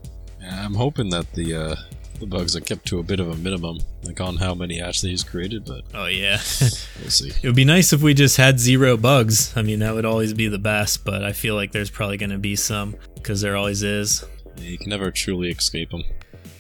I'm 0.50 0.74
hoping 0.74 1.10
that 1.10 1.32
the 1.32 1.54
uh, 1.54 1.76
the 2.18 2.26
bugs 2.26 2.56
are 2.56 2.60
kept 2.60 2.86
to 2.86 2.98
a 2.98 3.02
bit 3.02 3.20
of 3.20 3.30
a 3.30 3.36
minimum, 3.36 3.78
like 4.04 4.20
on 4.20 4.36
how 4.36 4.54
many 4.54 4.80
Ashley 4.80 5.12
is 5.12 5.22
created, 5.22 5.64
but 5.64 5.84
Oh 5.94 6.06
yeah. 6.06 6.32
we'll 6.60 7.10
see. 7.10 7.30
It 7.30 7.44
would 7.44 7.56
be 7.56 7.64
nice 7.64 7.92
if 7.92 8.02
we 8.02 8.14
just 8.14 8.36
had 8.36 8.58
zero 8.58 8.96
bugs. 8.96 9.56
I 9.56 9.62
mean, 9.62 9.80
that 9.80 9.94
would 9.94 10.04
always 10.04 10.32
be 10.32 10.48
the 10.48 10.58
best, 10.58 11.04
but 11.04 11.24
I 11.24 11.32
feel 11.32 11.54
like 11.54 11.72
there's 11.72 11.90
probably 11.90 12.16
going 12.16 12.30
to 12.30 12.38
be 12.38 12.56
some 12.56 12.96
because 13.14 13.40
there 13.40 13.56
always 13.56 13.82
is. 13.82 14.24
Yeah, 14.56 14.70
you 14.70 14.78
can 14.78 14.90
never 14.90 15.10
truly 15.10 15.50
escape 15.50 15.90
them. 15.90 16.04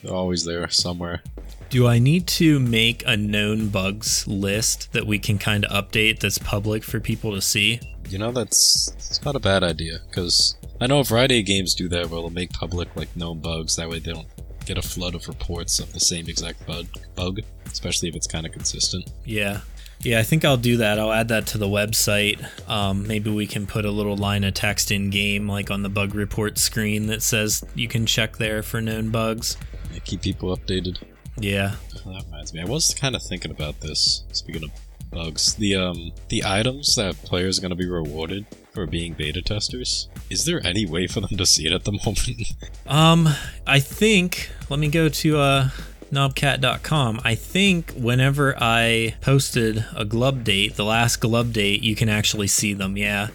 They're 0.02 0.14
always 0.14 0.44
there 0.44 0.68
somewhere. 0.68 1.22
Do 1.68 1.86
I 1.86 1.98
need 1.98 2.28
to 2.28 2.60
make 2.60 3.02
a 3.06 3.16
known 3.16 3.68
bugs 3.68 4.26
list 4.28 4.92
that 4.92 5.06
we 5.06 5.18
can 5.18 5.36
kind 5.38 5.64
of 5.64 5.84
update 5.84 6.20
that's 6.20 6.38
public 6.38 6.84
for 6.84 7.00
people 7.00 7.34
to 7.34 7.40
see? 7.40 7.80
You 8.08 8.18
know, 8.18 8.30
that's 8.30 8.92
it's 8.96 9.24
not 9.24 9.34
a 9.34 9.40
bad 9.40 9.64
idea 9.64 9.98
because 10.08 10.56
I 10.80 10.86
know 10.86 11.00
a 11.00 11.04
variety 11.04 11.40
of 11.40 11.46
games 11.46 11.74
do 11.74 11.88
that 11.88 12.08
where 12.08 12.20
they'll 12.20 12.30
make 12.30 12.52
public 12.52 12.94
like 12.94 13.14
known 13.16 13.40
bugs. 13.40 13.74
That 13.76 13.88
way 13.88 13.98
they 13.98 14.12
don't 14.12 14.28
get 14.66 14.78
a 14.78 14.82
flood 14.82 15.14
of 15.14 15.26
reports 15.28 15.78
of 15.78 15.92
the 15.92 16.00
same 16.00 16.28
exact 16.28 16.66
bug, 16.66 16.86
bug 17.14 17.40
especially 17.66 18.08
if 18.08 18.16
it's 18.16 18.26
kind 18.26 18.44
of 18.44 18.52
consistent. 18.52 19.10
Yeah. 19.24 19.60
Yeah, 20.00 20.18
I 20.18 20.24
think 20.24 20.44
I'll 20.44 20.58
do 20.58 20.76
that. 20.76 20.98
I'll 20.98 21.12
add 21.12 21.28
that 21.28 21.46
to 21.48 21.58
the 21.58 21.66
website. 21.66 22.44
Um, 22.68 23.06
maybe 23.06 23.30
we 23.30 23.46
can 23.46 23.66
put 23.66 23.86
a 23.86 23.90
little 23.90 24.16
line 24.16 24.44
of 24.44 24.52
text 24.52 24.90
in 24.90 25.08
game, 25.08 25.48
like 25.48 25.70
on 25.70 25.82
the 25.82 25.88
bug 25.88 26.14
report 26.14 26.58
screen, 26.58 27.06
that 27.06 27.22
says 27.22 27.64
you 27.74 27.88
can 27.88 28.04
check 28.04 28.36
there 28.36 28.62
for 28.62 28.82
known 28.82 29.08
bugs. 29.08 29.56
Yeah, 29.92 30.00
keep 30.00 30.20
people 30.20 30.54
updated. 30.54 30.98
Yeah. 31.38 31.76
That 32.04 32.24
reminds 32.24 32.52
me, 32.52 32.60
I 32.60 32.64
was 32.64 32.94
kind 32.94 33.16
of 33.16 33.22
thinking 33.22 33.50
about 33.50 33.80
this. 33.80 34.24
Speaking 34.32 34.64
of 34.64 34.70
bugs, 35.10 35.54
the 35.54 35.76
um 35.76 36.12
the 36.28 36.44
items 36.44 36.94
that 36.96 37.16
players 37.22 37.58
are 37.58 37.62
going 37.62 37.70
to 37.70 37.76
be 37.76 37.88
rewarded 37.88 38.46
for 38.72 38.86
being 38.86 39.14
beta 39.14 39.40
testers. 39.40 40.08
Is 40.30 40.44
there 40.44 40.64
any 40.66 40.86
way 40.86 41.06
for 41.06 41.20
them 41.20 41.36
to 41.36 41.46
see 41.46 41.66
it 41.66 41.72
at 41.72 41.84
the 41.84 41.92
moment? 42.04 42.52
Um, 42.86 43.28
I 43.66 43.80
think 43.80 44.50
let 44.68 44.78
me 44.78 44.88
go 44.88 45.08
to 45.08 45.38
uh 45.38 45.68
knobcat.com. 46.12 47.20
I 47.24 47.34
think 47.34 47.92
whenever 47.92 48.54
I 48.60 49.14
posted 49.20 49.84
a 49.94 50.04
glub 50.04 50.44
date, 50.44 50.76
the 50.76 50.84
last 50.84 51.16
glub 51.16 51.52
date, 51.52 51.82
you 51.82 51.96
can 51.96 52.08
actually 52.08 52.46
see 52.46 52.74
them. 52.74 52.96
Yeah. 52.96 53.28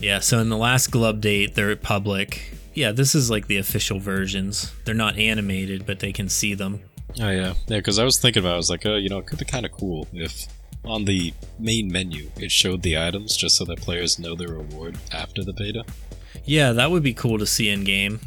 Yeah, 0.00 0.20
so 0.20 0.38
in 0.38 0.48
the 0.48 0.56
last 0.56 0.88
glub 0.90 1.20
date, 1.20 1.54
they're 1.54 1.74
public. 1.76 2.52
Yeah, 2.74 2.92
this 2.92 3.14
is 3.14 3.30
like 3.30 3.46
the 3.48 3.56
official 3.56 3.98
versions. 3.98 4.72
They're 4.84 4.94
not 4.94 5.18
animated, 5.18 5.86
but 5.86 5.98
they 6.00 6.12
can 6.12 6.28
see 6.28 6.54
them. 6.54 6.80
oh 7.20 7.28
yeah, 7.30 7.54
yeah. 7.66 7.76
Because 7.78 7.98
I 7.98 8.04
was 8.04 8.18
thinking 8.18 8.40
about, 8.42 8.50
it, 8.50 8.54
I 8.54 8.56
was 8.58 8.70
like, 8.70 8.86
oh, 8.86 8.96
you 8.96 9.08
know, 9.08 9.18
it 9.18 9.26
could 9.26 9.38
be 9.38 9.44
kind 9.44 9.66
of 9.66 9.72
cool 9.72 10.06
if 10.12 10.46
on 10.84 11.04
the 11.04 11.32
main 11.58 11.90
menu 11.90 12.30
it 12.36 12.50
showed 12.50 12.82
the 12.82 12.96
items 12.98 13.36
just 13.36 13.56
so 13.56 13.64
that 13.64 13.80
players 13.80 14.18
know 14.18 14.34
their 14.34 14.48
reward 14.48 14.96
after 15.12 15.44
the 15.44 15.52
beta. 15.52 15.84
Yeah, 16.44 16.72
that 16.72 16.90
would 16.90 17.02
be 17.02 17.12
cool 17.14 17.38
to 17.38 17.46
see 17.46 17.68
in 17.68 17.84
game. 17.84 18.20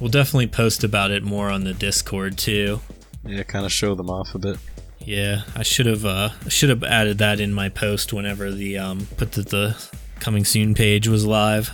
We'll 0.00 0.10
definitely 0.10 0.48
post 0.48 0.84
about 0.84 1.10
it 1.10 1.22
more 1.22 1.48
on 1.50 1.64
the 1.64 1.72
Discord 1.72 2.36
too. 2.36 2.80
Yeah, 3.24 3.42
kind 3.44 3.64
of 3.64 3.72
show 3.72 3.94
them 3.94 4.10
off 4.10 4.34
a 4.34 4.38
bit. 4.38 4.58
Yeah, 5.00 5.42
I 5.54 5.62
should 5.62 5.86
have 5.86 6.04
uh 6.04 6.30
should 6.48 6.70
have 6.70 6.82
added 6.82 7.18
that 7.18 7.40
in 7.40 7.52
my 7.52 7.68
post 7.68 8.12
whenever 8.12 8.50
the 8.50 8.78
um 8.78 9.06
put 9.16 9.32
that 9.32 9.48
the 9.48 9.76
coming 10.20 10.44
soon 10.44 10.74
page 10.74 11.08
was 11.08 11.24
live. 11.24 11.70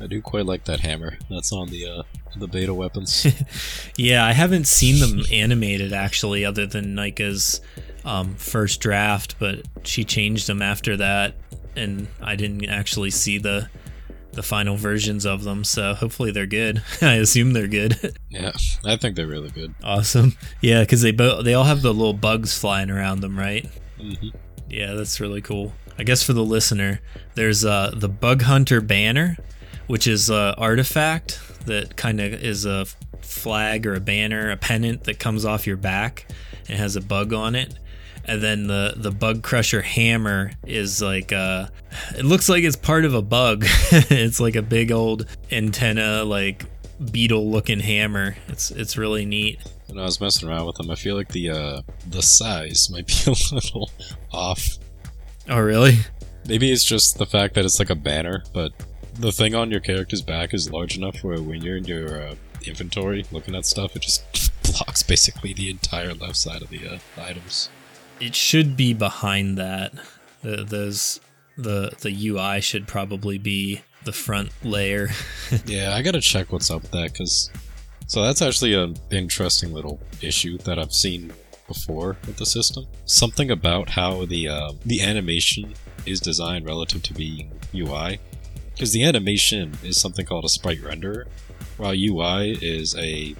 I 0.00 0.06
do 0.06 0.20
quite 0.20 0.46
like 0.46 0.64
that 0.64 0.80
hammer. 0.80 1.18
That's 1.30 1.52
on 1.52 1.68
the 1.68 1.86
uh, 1.86 2.02
the 2.36 2.46
beta 2.48 2.74
weapons. 2.74 3.26
Yeah, 3.96 4.24
I 4.24 4.32
haven't 4.32 4.66
seen 4.66 4.98
them 5.00 5.24
animated 5.30 5.92
actually, 5.92 6.44
other 6.44 6.66
than 6.66 6.94
Nika's 6.94 7.60
um, 8.04 8.34
first 8.36 8.80
draft, 8.80 9.36
but 9.38 9.66
she 9.82 10.04
changed 10.04 10.46
them 10.46 10.62
after 10.62 10.96
that, 10.96 11.34
and 11.76 12.08
I 12.22 12.36
didn't 12.36 12.68
actually 12.68 13.10
see 13.10 13.38
the 13.38 13.68
the 14.32 14.42
final 14.44 14.76
versions 14.76 15.26
of 15.26 15.42
them. 15.42 15.64
So 15.64 15.92
hopefully 15.94 16.30
they're 16.30 16.46
good. 16.46 16.82
I 17.02 17.14
assume 17.14 17.52
they're 17.52 17.66
good. 17.66 18.16
yeah, 18.28 18.52
I 18.84 18.96
think 18.96 19.16
they're 19.16 19.26
really 19.26 19.50
good. 19.50 19.74
awesome. 19.82 20.36
Yeah, 20.60 20.80
because 20.82 21.02
they 21.02 21.10
both 21.10 21.44
they 21.44 21.54
all 21.54 21.64
have 21.64 21.82
the 21.82 21.92
little 21.92 22.12
bugs 22.14 22.56
flying 22.56 22.90
around 22.90 23.20
them, 23.20 23.38
right? 23.38 23.66
hmm 24.00 24.28
Yeah, 24.68 24.94
that's 24.94 25.18
really 25.20 25.40
cool. 25.40 25.72
I 25.98 26.04
guess 26.04 26.22
for 26.22 26.32
the 26.32 26.44
listener, 26.44 27.00
there's 27.34 27.64
uh, 27.64 27.92
the 27.94 28.08
Bug 28.08 28.42
Hunter 28.42 28.80
banner, 28.80 29.36
which 29.86 30.06
is 30.06 30.30
a 30.30 30.54
artifact 30.56 31.40
that 31.66 31.96
kind 31.96 32.20
of 32.20 32.32
is 32.32 32.64
a 32.64 32.86
flag 33.20 33.86
or 33.86 33.94
a 33.94 34.00
banner, 34.00 34.50
a 34.50 34.56
pennant 34.56 35.04
that 35.04 35.18
comes 35.18 35.44
off 35.44 35.66
your 35.66 35.76
back 35.76 36.26
and 36.68 36.78
has 36.78 36.96
a 36.96 37.00
bug 37.02 37.32
on 37.34 37.54
it. 37.54 37.74
And 38.24 38.42
then 38.42 38.66
the 38.66 38.94
the 38.96 39.10
Bug 39.10 39.42
Crusher 39.42 39.82
hammer 39.82 40.52
is 40.66 41.02
like 41.02 41.32
uh 41.32 41.66
it 42.16 42.24
looks 42.24 42.48
like 42.48 42.64
it's 42.64 42.76
part 42.76 43.04
of 43.04 43.14
a 43.14 43.22
bug. 43.22 43.64
it's 43.92 44.40
like 44.40 44.56
a 44.56 44.62
big 44.62 44.92
old 44.92 45.26
antenna 45.50 46.24
like 46.24 46.64
beetle 47.10 47.50
looking 47.50 47.80
hammer. 47.80 48.36
It's 48.48 48.70
it's 48.70 48.96
really 48.96 49.24
neat. 49.24 49.60
When 49.86 49.98
I 49.98 50.04
was 50.04 50.20
messing 50.20 50.48
around 50.48 50.66
with 50.66 50.76
them, 50.76 50.90
I 50.90 50.94
feel 50.94 51.16
like 51.16 51.28
the 51.28 51.50
uh, 51.50 51.82
the 52.08 52.22
size 52.22 52.90
might 52.90 53.06
be 53.06 53.14
a 53.26 53.54
little 53.54 53.90
off. 54.32 54.78
Oh 55.48 55.60
really? 55.60 55.98
Maybe 56.46 56.70
it's 56.70 56.84
just 56.84 57.18
the 57.18 57.26
fact 57.26 57.54
that 57.54 57.64
it's 57.64 57.78
like 57.78 57.90
a 57.90 57.94
banner, 57.94 58.44
but 58.52 58.72
the 59.14 59.32
thing 59.32 59.54
on 59.54 59.70
your 59.70 59.80
character's 59.80 60.22
back 60.22 60.54
is 60.54 60.70
large 60.70 60.96
enough 60.96 61.22
where 61.22 61.40
when 61.42 61.62
you're 61.62 61.76
in 61.76 61.84
your 61.84 62.22
uh, 62.22 62.34
inventory 62.64 63.24
looking 63.32 63.54
at 63.54 63.66
stuff, 63.66 63.96
it 63.96 64.02
just 64.02 64.52
blocks 64.62 65.02
basically 65.02 65.52
the 65.52 65.70
entire 65.70 66.14
left 66.14 66.36
side 66.36 66.62
of 66.62 66.70
the 66.70 66.86
uh, 66.86 66.98
items. 67.20 67.68
It 68.20 68.34
should 68.34 68.76
be 68.76 68.94
behind 68.94 69.58
that. 69.58 69.92
The, 70.42 70.64
those 70.64 71.20
the 71.56 71.92
the 72.00 72.28
UI 72.28 72.60
should 72.60 72.86
probably 72.86 73.38
be 73.38 73.82
the 74.04 74.12
front 74.12 74.50
layer. 74.62 75.08
yeah, 75.66 75.94
I 75.94 76.02
gotta 76.02 76.20
check 76.20 76.52
what's 76.52 76.70
up 76.70 76.82
with 76.82 76.90
that 76.92 77.12
because 77.12 77.50
so 78.06 78.22
that's 78.22 78.42
actually 78.42 78.74
an 78.74 78.96
interesting 79.10 79.72
little 79.72 80.00
issue 80.20 80.58
that 80.58 80.78
I've 80.78 80.92
seen 80.92 81.32
before 81.68 82.16
with 82.26 82.36
the 82.36 82.46
system. 82.46 82.86
Something 83.04 83.50
about 83.50 83.90
how 83.90 84.24
the 84.24 84.48
uh, 84.48 84.72
the 84.84 85.02
animation 85.02 85.74
is 86.06 86.20
designed 86.20 86.66
relative 86.66 87.02
to 87.04 87.14
being 87.14 87.52
UI, 87.74 88.18
because 88.72 88.92
the 88.92 89.04
animation 89.04 89.76
is 89.84 90.00
something 90.00 90.26
called 90.26 90.44
a 90.44 90.48
sprite 90.48 90.80
renderer, 90.80 91.26
while 91.76 91.94
UI 91.94 92.58
is 92.60 92.96
a 92.96 93.36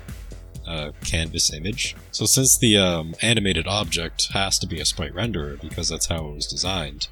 uh, 0.71 0.93
canvas 1.05 1.53
image. 1.53 1.97
So 2.13 2.27
since 2.27 2.57
the 2.57 2.79
um, 2.79 3.15
animated 3.21 3.67
object 3.67 4.29
has 4.33 4.59
to 4.61 4.67
be 4.67 4.81
a 4.81 4.85
sprite 4.85 5.15
renderer 5.15 5.61
because 5.61 5.89
that's 5.89 6.07
how 6.07 6.27
it 6.27 6.35
was 6.35 6.47
designed, 6.47 7.09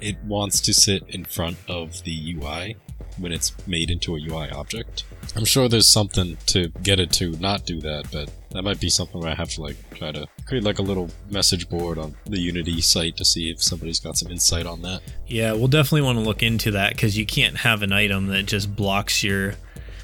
it 0.00 0.16
wants 0.24 0.60
to 0.62 0.72
sit 0.72 1.04
in 1.08 1.24
front 1.24 1.58
of 1.68 2.02
the 2.04 2.36
UI 2.36 2.76
when 3.18 3.30
it's 3.30 3.54
made 3.66 3.90
into 3.90 4.16
a 4.16 4.20
UI 4.20 4.50
object. 4.50 5.04
I'm 5.36 5.44
sure 5.44 5.68
there's 5.68 5.86
something 5.86 6.36
to 6.46 6.68
get 6.82 6.98
it 6.98 7.12
to 7.12 7.32
not 7.32 7.66
do 7.66 7.80
that, 7.82 8.10
but 8.10 8.30
that 8.50 8.62
might 8.62 8.80
be 8.80 8.88
something 8.88 9.20
where 9.20 9.30
I 9.30 9.34
have 9.34 9.50
to 9.50 9.62
like 9.62 9.76
try 9.94 10.10
to 10.12 10.26
create 10.46 10.64
like 10.64 10.78
a 10.78 10.82
little 10.82 11.10
message 11.30 11.68
board 11.68 11.98
on 11.98 12.14
the 12.26 12.40
Unity 12.40 12.80
site 12.80 13.16
to 13.18 13.24
see 13.24 13.50
if 13.50 13.62
somebody's 13.62 14.00
got 14.00 14.16
some 14.16 14.30
insight 14.32 14.66
on 14.66 14.82
that. 14.82 15.02
Yeah, 15.26 15.52
we'll 15.52 15.68
definitely 15.68 16.02
want 16.02 16.18
to 16.18 16.24
look 16.24 16.42
into 16.42 16.70
that 16.72 16.94
because 16.94 17.16
you 17.16 17.26
can't 17.26 17.58
have 17.58 17.82
an 17.82 17.92
item 17.92 18.28
that 18.28 18.46
just 18.46 18.74
blocks 18.74 19.22
your. 19.22 19.54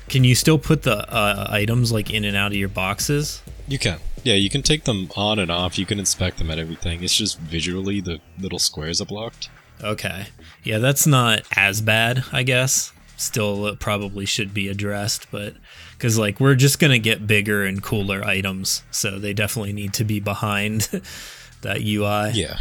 Can 0.09 0.25
you 0.25 0.35
still 0.35 0.59
put 0.59 0.83
the 0.83 1.09
uh, 1.12 1.47
items 1.50 1.93
like 1.93 2.11
in 2.11 2.25
and 2.25 2.37
out 2.37 2.53
of 2.53 2.59
your 2.59 2.69
boxes? 2.69 3.43
You 3.67 3.79
can. 3.79 3.99
Yeah, 4.25 4.35
you 4.35 4.50
can 4.50 4.62
take 4.62 4.85
them 4.85 5.09
on 5.17 5.38
and 5.38 5.50
off. 5.50 5.79
You 5.79 5.87
can 5.87 5.99
inspect 5.99 6.38
them 6.38 6.50
and 6.50 6.61
everything. 6.61 7.03
It's 7.03 7.17
just 7.17 7.38
visually 7.38 8.00
the 8.00 8.21
little 8.38 8.59
squares 8.59 9.00
are 9.00 9.07
blocked. 9.07 9.50
Okay. 9.83 10.27
Yeah, 10.65 10.79
that's 10.79 11.07
not 11.07 11.43
as 11.57 11.81
bad, 11.81 12.25
I 12.33 12.43
guess. 12.43 12.93
Still, 13.17 13.75
probably 13.77 14.27
should 14.27 14.55
be 14.55 14.69
addressed, 14.69 15.31
but 15.31 15.55
because 15.93 16.19
like 16.19 16.38
we're 16.38 16.55
just 16.55 16.79
gonna 16.79 16.99
get 17.00 17.27
bigger 17.27 17.65
and 17.65 17.83
cooler 17.83 18.23
items, 18.23 18.85
so 18.93 19.19
they 19.19 19.33
definitely 19.33 19.73
need 19.73 19.93
to 19.95 20.05
be 20.05 20.21
behind 20.21 20.83
that 21.62 21.81
UI. 21.81 22.31
Yeah. 22.38 22.59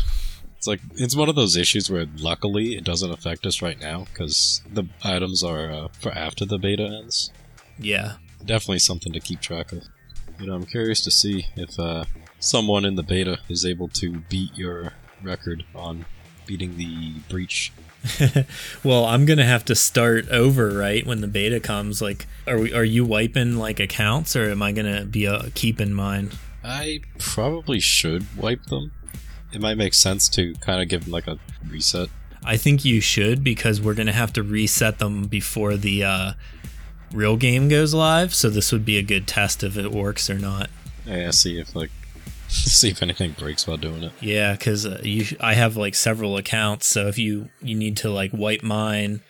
It's 0.58 0.66
like 0.66 0.80
it's 0.96 1.16
one 1.16 1.30
of 1.30 1.36
those 1.36 1.56
issues 1.56 1.92
where 1.92 2.08
luckily 2.18 2.76
it 2.76 2.84
doesn't 2.84 3.12
affect 3.12 3.46
us 3.46 3.62
right 3.62 3.80
now 3.80 4.08
because 4.12 4.64
the 4.72 4.86
items 5.04 5.44
are 5.44 5.72
uh, 5.72 5.88
for 6.00 6.12
after 6.12 6.46
the 6.46 6.58
beta 6.58 6.84
ends. 6.84 7.32
Yeah. 7.80 8.14
Definitely 8.46 8.80
something 8.80 9.14
to 9.14 9.20
keep 9.20 9.42
track 9.42 9.72
of. 9.72 9.84
You 10.40 10.48
know, 10.48 10.56
I'm 10.56 10.66
curious 10.66 11.02
to 11.04 11.12
see 11.12 11.48
if 11.56 11.80
uh, 11.80 12.06
someone 12.40 12.86
in 12.86 12.96
the 12.96 13.04
beta 13.04 13.40
is 13.50 13.66
able 13.66 13.88
to 13.90 14.20
beat 14.30 14.56
your 14.56 14.94
record 15.24 15.66
on 15.76 16.06
beating 16.46 16.78
the 16.78 17.14
breach. 17.30 17.74
well, 18.84 19.06
I'm 19.06 19.26
gonna 19.26 19.46
have 19.46 19.66
to 19.66 19.76
start 19.76 20.30
over, 20.30 20.70
right? 20.70 21.06
When 21.06 21.22
the 21.22 21.28
beta 21.28 21.60
comes, 21.60 22.02
like, 22.02 22.26
are 22.46 22.58
we? 22.58 22.74
Are 22.74 22.84
you 22.84 23.04
wiping 23.04 23.58
like 23.58 23.80
accounts, 23.80 24.36
or 24.36 24.50
am 24.50 24.62
I 24.62 24.72
gonna 24.72 25.06
be 25.06 25.26
a 25.26 25.50
keep 25.52 25.82
in 25.82 25.94
mind? 25.94 26.38
I 26.64 27.02
probably 27.18 27.80
should 27.80 28.26
wipe 28.38 28.66
them. 28.68 28.92
It 29.52 29.62
might 29.62 29.76
make 29.76 29.94
sense 29.94 30.30
to 30.30 30.54
kind 30.56 30.82
of 30.82 30.90
give 30.90 31.06
them 31.06 31.12
like 31.12 31.28
a 31.28 31.40
reset. 31.68 32.10
I 32.44 32.56
think 32.56 32.86
you 32.86 33.02
should 33.02 33.44
because 33.44 33.82
we're 33.82 33.94
gonna 33.94 34.14
have 34.14 34.32
to 34.34 34.44
reset 34.44 35.00
them 35.00 35.24
before 35.24 35.76
the 35.76 36.04
uh, 36.04 36.34
real 37.12 37.38
game 37.38 37.70
goes 37.70 37.94
live. 37.94 38.34
So 38.34 38.50
this 38.50 38.72
would 38.72 38.86
be 38.86 38.98
a 38.98 39.04
good 39.04 39.28
test 39.28 39.64
if 39.64 39.78
it 39.78 39.92
works 39.92 40.30
or 40.30 40.38
not. 40.38 40.70
Yeah, 41.06 41.32
see 41.32 41.60
if 41.60 41.76
like 41.76 41.92
see 42.48 42.90
if 42.90 43.02
anything 43.02 43.32
breaks 43.32 43.68
while 43.68 43.78
doing 43.78 44.04
it. 44.04 44.12
Yeah, 44.20 44.54
because 44.54 44.86
uh, 44.86 45.02
you, 45.04 45.26
I 45.40 45.54
have 45.54 45.78
like 45.78 45.96
several 45.96 46.38
accounts, 46.38 46.88
so 46.88 47.08
if 47.08 47.18
you 47.18 47.50
you 47.62 47.76
need 47.76 47.98
to 47.98 48.10
like 48.10 48.32
wipe 48.34 48.64
mine 48.64 49.22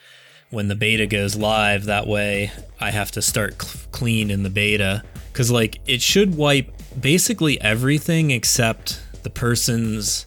when 0.49 0.67
the 0.67 0.75
beta 0.75 1.05
goes 1.05 1.35
live, 1.35 1.85
that 1.85 2.07
way 2.07 2.51
I 2.79 2.91
have 2.91 3.11
to 3.11 3.21
start 3.21 3.61
cl- 3.61 3.85
clean 3.91 4.31
in 4.31 4.43
the 4.43 4.49
beta 4.49 5.03
because 5.31 5.51
like 5.51 5.79
it 5.85 6.01
should 6.01 6.35
wipe 6.35 6.71
basically 6.99 7.59
everything 7.61 8.31
except 8.31 9.01
the 9.23 9.29
person's 9.29 10.25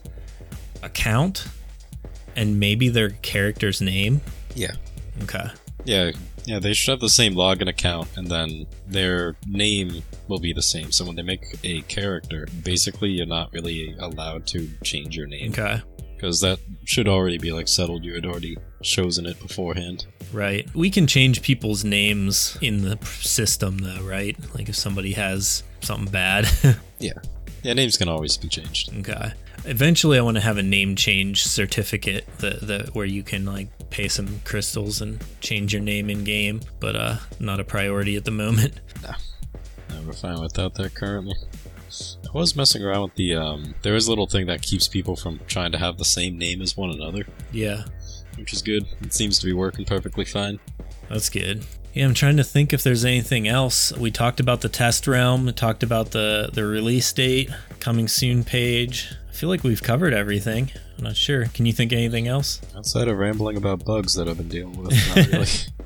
account 0.83 1.47
and 2.35 2.59
maybe 2.59 2.89
their 2.89 3.09
character's 3.09 3.81
name. 3.81 4.21
Yeah. 4.55 4.73
Okay. 5.23 5.49
Yeah, 5.85 6.11
yeah, 6.51 6.59
they 6.59 6.73
should 6.73 6.91
have 6.91 6.99
the 6.99 7.07
same 7.07 7.33
login 7.33 7.69
account, 7.69 8.09
and 8.17 8.27
then 8.27 8.67
their 8.85 9.37
name 9.47 10.03
will 10.27 10.39
be 10.39 10.51
the 10.51 10.61
same. 10.61 10.91
So 10.91 11.05
when 11.05 11.15
they 11.15 11.21
make 11.21 11.45
a 11.63 11.81
character, 11.83 12.45
basically 12.65 13.09
you're 13.09 13.25
not 13.25 13.53
really 13.53 13.95
allowed 13.99 14.47
to 14.47 14.67
change 14.83 15.15
your 15.15 15.27
name. 15.27 15.51
Okay. 15.51 15.81
Because 16.13 16.41
that 16.41 16.59
should 16.83 17.07
already 17.07 17.37
be 17.37 17.53
like 17.53 17.69
settled. 17.69 18.03
You 18.03 18.15
had 18.15 18.25
already 18.25 18.57
chosen 18.83 19.25
it 19.25 19.39
beforehand. 19.39 20.07
Right. 20.33 20.67
We 20.75 20.89
can 20.89 21.07
change 21.07 21.41
people's 21.41 21.85
names 21.85 22.57
in 22.61 22.81
the 22.81 22.97
system, 23.05 23.77
though, 23.77 24.03
right? 24.03 24.37
Like 24.53 24.67
if 24.67 24.75
somebody 24.75 25.13
has 25.13 25.63
something 25.79 26.11
bad. 26.11 26.49
yeah. 26.99 27.13
Yeah, 27.63 27.73
names 27.73 27.95
can 27.95 28.09
always 28.09 28.35
be 28.35 28.49
changed. 28.49 28.93
Okay. 28.99 29.31
Eventually, 29.65 30.17
I 30.17 30.21
want 30.21 30.37
to 30.37 30.41
have 30.41 30.57
a 30.57 30.63
name 30.63 30.95
change 30.95 31.43
certificate 31.43 32.25
that, 32.39 32.61
that 32.61 32.95
where 32.95 33.05
you 33.05 33.23
can 33.23 33.45
like 33.45 33.67
pay 33.89 34.07
some 34.07 34.39
crystals 34.43 35.01
and 35.01 35.23
change 35.39 35.73
your 35.73 35.81
name 35.81 36.09
in 36.09 36.23
game, 36.23 36.61
but 36.79 36.95
uh, 36.95 37.17
not 37.39 37.59
a 37.59 37.63
priority 37.63 38.15
at 38.15 38.25
the 38.25 38.31
moment. 38.31 38.79
No, 39.03 39.11
no 39.89 40.01
we're 40.05 40.13
fine 40.13 40.39
without 40.41 40.73
that 40.75 40.95
currently. 40.95 41.35
I 42.33 42.37
was 42.37 42.55
messing 42.55 42.83
around 42.83 43.01
with 43.03 43.15
the 43.15 43.35
um. 43.35 43.75
There 43.81 43.95
is 43.95 44.07
a 44.07 44.09
little 44.09 44.27
thing 44.27 44.47
that 44.47 44.61
keeps 44.61 44.87
people 44.87 45.15
from 45.15 45.39
trying 45.47 45.73
to 45.73 45.77
have 45.77 45.97
the 45.97 46.05
same 46.05 46.37
name 46.37 46.61
as 46.61 46.77
one 46.77 46.89
another. 46.89 47.25
Yeah, 47.51 47.83
which 48.37 48.53
is 48.53 48.61
good. 48.61 48.85
It 49.01 49.13
seems 49.13 49.39
to 49.39 49.45
be 49.45 49.53
working 49.53 49.85
perfectly 49.85 50.25
fine. 50.25 50.59
That's 51.09 51.29
good. 51.29 51.65
Yeah, 51.93 52.05
I'm 52.05 52.13
trying 52.13 52.37
to 52.37 52.43
think 52.45 52.71
if 52.71 52.83
there's 52.83 53.03
anything 53.03 53.49
else. 53.49 53.91
We 53.97 54.11
talked 54.11 54.39
about 54.39 54.61
the 54.61 54.69
test 54.69 55.07
realm, 55.07 55.45
we 55.45 55.51
talked 55.51 55.83
about 55.83 56.11
the 56.11 56.49
the 56.53 56.63
release 56.63 57.11
date, 57.11 57.49
coming 57.81 58.07
soon 58.07 58.43
page. 58.43 59.11
I 59.29 59.33
feel 59.33 59.49
like 59.49 59.63
we've 59.63 59.83
covered 59.83 60.13
everything. 60.13 60.71
I'm 60.97 61.03
not 61.03 61.17
sure. 61.17 61.47
Can 61.47 61.65
you 61.65 61.73
think 61.73 61.91
anything 61.91 62.27
else? 62.27 62.61
Outside 62.77 63.07
of 63.07 63.17
rambling 63.17 63.57
about 63.57 63.83
bugs 63.83 64.13
that 64.13 64.29
I've 64.29 64.37
been 64.37 64.47
dealing 64.49 64.77
with, 64.81 64.91
not 65.15 65.27
really. 65.27 65.47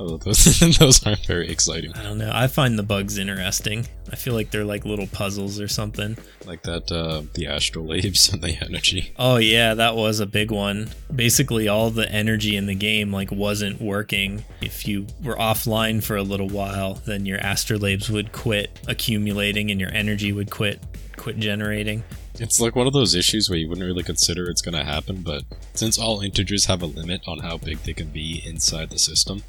Oh, 0.00 0.16
those, 0.16 0.60
those 0.78 1.04
aren't 1.04 1.26
very 1.26 1.48
exciting. 1.50 1.92
I 1.94 2.04
don't 2.04 2.18
know. 2.18 2.30
I 2.32 2.46
find 2.46 2.78
the 2.78 2.84
bugs 2.84 3.18
interesting. 3.18 3.88
I 4.12 4.14
feel 4.14 4.32
like 4.32 4.52
they're 4.52 4.64
like 4.64 4.84
little 4.84 5.08
puzzles 5.08 5.60
or 5.60 5.66
something. 5.66 6.16
Like 6.46 6.62
that, 6.62 6.92
uh, 6.92 7.22
the 7.34 7.46
astrolabes 7.46 8.32
and 8.32 8.40
the 8.40 8.56
energy. 8.64 9.12
Oh 9.18 9.38
yeah, 9.38 9.74
that 9.74 9.96
was 9.96 10.20
a 10.20 10.26
big 10.26 10.52
one. 10.52 10.90
Basically, 11.14 11.66
all 11.66 11.90
the 11.90 12.08
energy 12.12 12.56
in 12.56 12.66
the 12.66 12.76
game 12.76 13.12
like 13.12 13.32
wasn't 13.32 13.82
working. 13.82 14.44
If 14.62 14.86
you 14.86 15.08
were 15.24 15.34
offline 15.34 16.02
for 16.02 16.16
a 16.16 16.22
little 16.22 16.48
while, 16.48 16.94
then 17.04 17.26
your 17.26 17.40
astrolabes 17.40 18.08
would 18.08 18.30
quit 18.30 18.78
accumulating 18.86 19.72
and 19.72 19.80
your 19.80 19.92
energy 19.92 20.30
would 20.32 20.52
quit 20.52 20.80
quit 21.16 21.38
generating. 21.38 22.04
It's 22.40 22.60
like 22.60 22.76
one 22.76 22.86
of 22.86 22.92
those 22.92 23.16
issues 23.16 23.50
where 23.50 23.58
you 23.58 23.68
wouldn't 23.68 23.84
really 23.84 24.04
consider 24.04 24.48
it's 24.48 24.62
going 24.62 24.76
to 24.76 24.84
happen, 24.84 25.22
but 25.22 25.42
since 25.74 25.98
all 25.98 26.20
integers 26.20 26.66
have 26.66 26.82
a 26.82 26.86
limit 26.86 27.20
on 27.26 27.40
how 27.40 27.58
big 27.58 27.78
they 27.78 27.92
can 27.92 28.10
be 28.10 28.40
inside 28.46 28.90
the 28.90 28.98
system, 28.98 29.42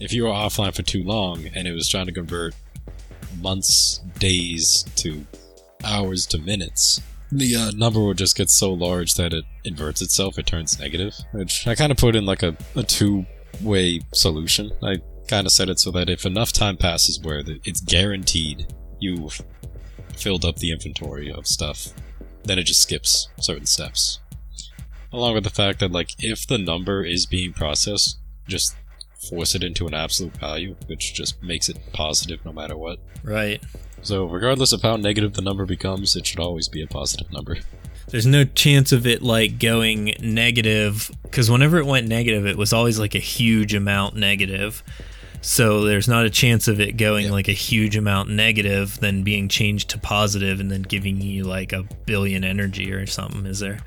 if 0.00 0.12
you 0.12 0.24
were 0.24 0.30
offline 0.30 0.74
for 0.74 0.82
too 0.82 1.02
long 1.02 1.46
and 1.54 1.66
it 1.68 1.72
was 1.72 1.88
trying 1.88 2.06
to 2.06 2.12
convert 2.12 2.54
months, 3.40 4.00
days 4.18 4.84
to 4.96 5.26
hours 5.84 6.26
to 6.26 6.38
minutes, 6.38 7.00
the 7.30 7.56
uh, 7.56 7.70
number 7.72 8.00
would 8.00 8.18
just 8.18 8.36
get 8.36 8.50
so 8.50 8.72
large 8.72 9.14
that 9.14 9.32
it 9.32 9.44
inverts 9.64 10.02
itself, 10.02 10.38
it 10.38 10.46
turns 10.46 10.78
negative. 10.78 11.14
Which 11.32 11.66
I 11.66 11.74
kind 11.74 11.90
of 11.90 11.98
put 11.98 12.16
in 12.16 12.26
like 12.26 12.42
a, 12.42 12.56
a 12.76 12.82
two 12.82 13.26
way 13.62 14.00
solution. 14.12 14.70
I 14.82 14.96
kind 15.26 15.46
of 15.46 15.52
set 15.52 15.68
it 15.68 15.78
so 15.78 15.90
that 15.92 16.10
if 16.10 16.26
enough 16.26 16.52
time 16.52 16.76
passes 16.76 17.20
where 17.20 17.42
the, 17.42 17.60
it's 17.64 17.80
guaranteed 17.80 18.72
you've 19.00 19.42
filled 20.16 20.44
up 20.44 20.56
the 20.56 20.70
inventory 20.70 21.32
of 21.32 21.46
stuff, 21.46 21.88
then 22.44 22.58
it 22.58 22.64
just 22.64 22.82
skips 22.82 23.28
certain 23.40 23.66
steps. 23.66 24.20
Along 25.12 25.34
with 25.34 25.44
the 25.44 25.50
fact 25.50 25.78
that, 25.80 25.92
like, 25.92 26.10
if 26.18 26.46
the 26.46 26.58
number 26.58 27.04
is 27.04 27.26
being 27.26 27.52
processed, 27.52 28.18
just 28.48 28.74
force 29.28 29.54
it 29.54 29.64
into 29.64 29.86
an 29.86 29.94
absolute 29.94 30.36
value, 30.36 30.76
which 30.86 31.14
just 31.14 31.42
makes 31.42 31.68
it 31.68 31.78
positive 31.92 32.44
no 32.44 32.52
matter 32.52 32.76
what. 32.76 32.98
Right. 33.22 33.62
So, 34.02 34.26
regardless 34.26 34.72
of 34.72 34.82
how 34.82 34.96
negative 34.96 35.34
the 35.34 35.42
number 35.42 35.64
becomes, 35.64 36.14
it 36.14 36.26
should 36.26 36.40
always 36.40 36.68
be 36.68 36.82
a 36.82 36.86
positive 36.86 37.32
number. 37.32 37.56
There's 38.08 38.26
no 38.26 38.44
chance 38.44 38.92
of 38.92 39.06
it 39.06 39.22
like 39.22 39.58
going 39.58 40.14
negative 40.20 41.10
because 41.22 41.50
whenever 41.50 41.78
it 41.78 41.86
went 41.86 42.06
negative, 42.06 42.46
it 42.46 42.56
was 42.56 42.72
always 42.72 42.98
like 42.98 43.14
a 43.14 43.18
huge 43.18 43.74
amount 43.74 44.14
negative. 44.14 44.84
So 45.40 45.82
there's 45.82 46.08
not 46.08 46.24
a 46.24 46.30
chance 46.30 46.68
of 46.68 46.80
it 46.80 46.96
going 46.96 47.30
like 47.30 47.48
a 47.48 47.52
huge 47.52 47.96
amount 47.96 48.30
negative, 48.30 48.98
then 49.00 49.24
being 49.24 49.48
changed 49.48 49.90
to 49.90 49.98
positive, 49.98 50.58
and 50.58 50.70
then 50.70 50.82
giving 50.82 51.20
you 51.20 51.44
like 51.44 51.72
a 51.72 51.82
billion 52.06 52.44
energy 52.44 52.92
or 52.92 53.06
something. 53.06 53.44
Is 53.46 53.58
there? 53.58 53.80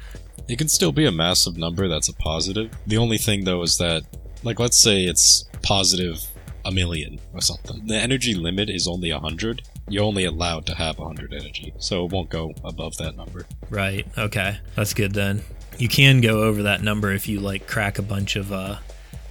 It 0.48 0.58
can 0.58 0.68
still 0.68 0.92
be 0.92 1.06
a 1.06 1.12
massive 1.12 1.58
number 1.58 1.88
that's 1.88 2.10
a 2.10 2.14
positive. 2.14 2.72
The 2.86 2.98
only 2.98 3.18
thing 3.18 3.44
though 3.44 3.64
is 3.64 3.78
that 3.78 4.04
like, 4.44 4.60
let's 4.60 4.78
say 4.78 5.04
it's 5.04 5.46
positive 5.62 6.24
a 6.66 6.72
million 6.72 7.20
or 7.34 7.42
something. 7.42 7.88
The 7.88 7.96
energy 7.96 8.34
limit 8.34 8.70
is 8.70 8.88
only 8.88 9.12
100, 9.12 9.62
you're 9.88 10.04
only 10.04 10.26
allowed 10.26 10.66
to 10.66 10.76
have 10.76 11.00
100 11.00 11.34
energy, 11.34 11.74
so 11.80 12.06
it 12.06 12.12
won't 12.12 12.30
go 12.30 12.54
above 12.64 12.98
that 12.98 13.16
number. 13.16 13.46
Right. 13.70 14.06
Okay. 14.18 14.58
That's 14.76 14.94
good 14.94 15.14
then. 15.14 15.44
You 15.78 15.88
can 15.88 16.22
go 16.22 16.44
over 16.44 16.64
that 16.64 16.82
number 16.82 17.12
if 17.14 17.28
you 17.28 17.40
like 17.40 17.68
crack 17.68 18.00
a 18.00 18.02
bunch 18.02 18.36
of 18.36 18.52
uh, 18.52 18.78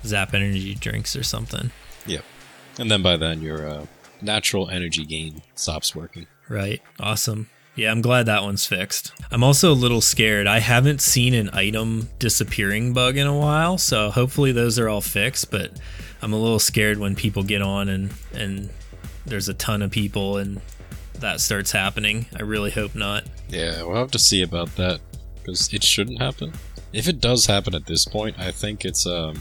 Zap 0.05 0.33
energy 0.33 0.75
drinks 0.75 1.15
or 1.15 1.23
something. 1.23 1.71
Yep. 2.07 2.25
And 2.79 2.91
then 2.91 3.03
by 3.03 3.17
then, 3.17 3.43
your 3.43 3.69
uh, 3.69 3.87
natural 4.23 4.71
energy 4.71 5.05
gain 5.05 5.43
stops 5.55 5.95
working. 5.95 6.27
Right. 6.49 6.81
Awesome. 7.01 7.51
Yeah, 7.77 7.91
I'm 7.91 8.01
glad 8.01 8.25
that 8.27 8.43
one's 8.43 8.67
fixed. 8.67 9.13
I'm 9.31 9.45
also 9.45 9.71
a 9.71 9.75
little 9.75 10.01
scared. 10.01 10.47
I 10.47 10.61
haven't 10.61 11.03
seen 11.03 11.35
an 11.35 11.51
item 11.53 12.09
disappearing 12.19 12.95
bug 12.95 13.19
in 13.19 13.27
a 13.27 13.37
while, 13.37 13.77
so 13.77 14.11
hopefully 14.11 14.51
those 14.51 14.79
are 14.79 14.89
all 14.89 15.03
fixed, 15.03 15.51
but 15.51 15.73
I'm 16.23 16.33
a 16.33 16.39
little 16.39 16.59
scared 16.59 16.99
when 16.99 17.15
people 17.15 17.43
get 17.43 17.61
on 17.61 17.89
and 17.91 18.15
and 18.33 18.71
there's 19.27 19.49
a 19.49 19.55
ton 19.55 19.83
of 19.83 19.91
people 19.91 20.39
and 20.39 20.61
that 21.21 21.41
starts 21.41 21.73
happening. 21.73 22.27
I 22.39 22.43
really 22.43 22.71
hope 22.71 22.95
not. 22.95 23.25
Yeah, 23.49 23.83
we'll 23.83 23.97
have 23.97 24.11
to 24.13 24.19
see 24.19 24.43
about 24.43 24.75
that 24.77 25.01
because 25.37 25.73
it 25.73 25.83
shouldn't 25.83 26.21
happen. 26.21 26.53
If 26.93 27.09
it 27.09 27.21
does 27.21 27.47
happen 27.47 27.75
at 27.75 27.87
this 27.87 28.07
point, 28.07 28.39
I 28.39 28.53
think 28.53 28.85
it's 28.85 29.07
um 29.07 29.37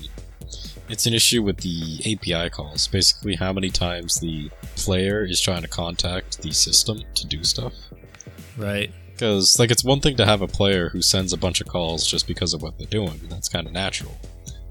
it's 0.90 1.06
an 1.06 1.14
issue 1.14 1.42
with 1.42 1.58
the 1.58 2.00
API 2.06 2.50
calls. 2.50 2.88
Basically, 2.88 3.36
how 3.36 3.54
many 3.54 3.70
times 3.70 4.20
the 4.20 4.50
player 4.76 5.24
is 5.24 5.40
trying 5.42 5.62
to 5.62 5.68
contact 5.68 6.42
the 6.42 6.52
system 6.52 7.02
to 7.16 7.26
do 7.26 7.44
stuff. 7.44 7.74
Right. 8.58 8.92
Because 9.12 9.58
like 9.60 9.72
it's 9.72 9.84
one 9.84 10.02
thing 10.02 10.18
to 10.18 10.26
have 10.26 10.42
a 10.42 10.48
player 10.48 10.90
who 10.90 11.02
sends 11.02 11.32
a 11.34 11.38
bunch 11.38 11.62
of 11.62 11.68
calls 11.68 12.06
just 12.06 12.28
because 12.28 12.54
of 12.54 12.62
what 12.62 12.78
they're 12.78 12.88
doing. 12.88 13.20
That's 13.30 13.48
kind 13.50 13.66
of 13.68 13.74
natural. 13.74 14.18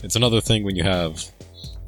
It's 0.02 0.16
another 0.16 0.40
thing 0.40 0.64
when 0.64 0.76
you 0.76 0.82
have, 0.84 1.24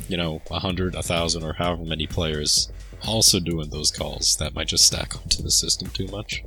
you 0.08 0.16
know, 0.16 0.40
a 0.50 0.58
hundred, 0.58 0.94
a 0.94 1.02
thousand, 1.02 1.42
or 1.42 1.52
however 1.52 1.84
many 1.84 2.06
players 2.06 2.70
also 3.06 3.40
doing 3.40 3.68
those 3.68 3.90
calls. 3.90 4.36
That 4.36 4.54
might 4.54 4.68
just 4.68 4.86
stack 4.86 5.14
onto 5.16 5.42
the 5.42 5.50
system 5.50 5.88
too 5.88 6.06
much. 6.06 6.42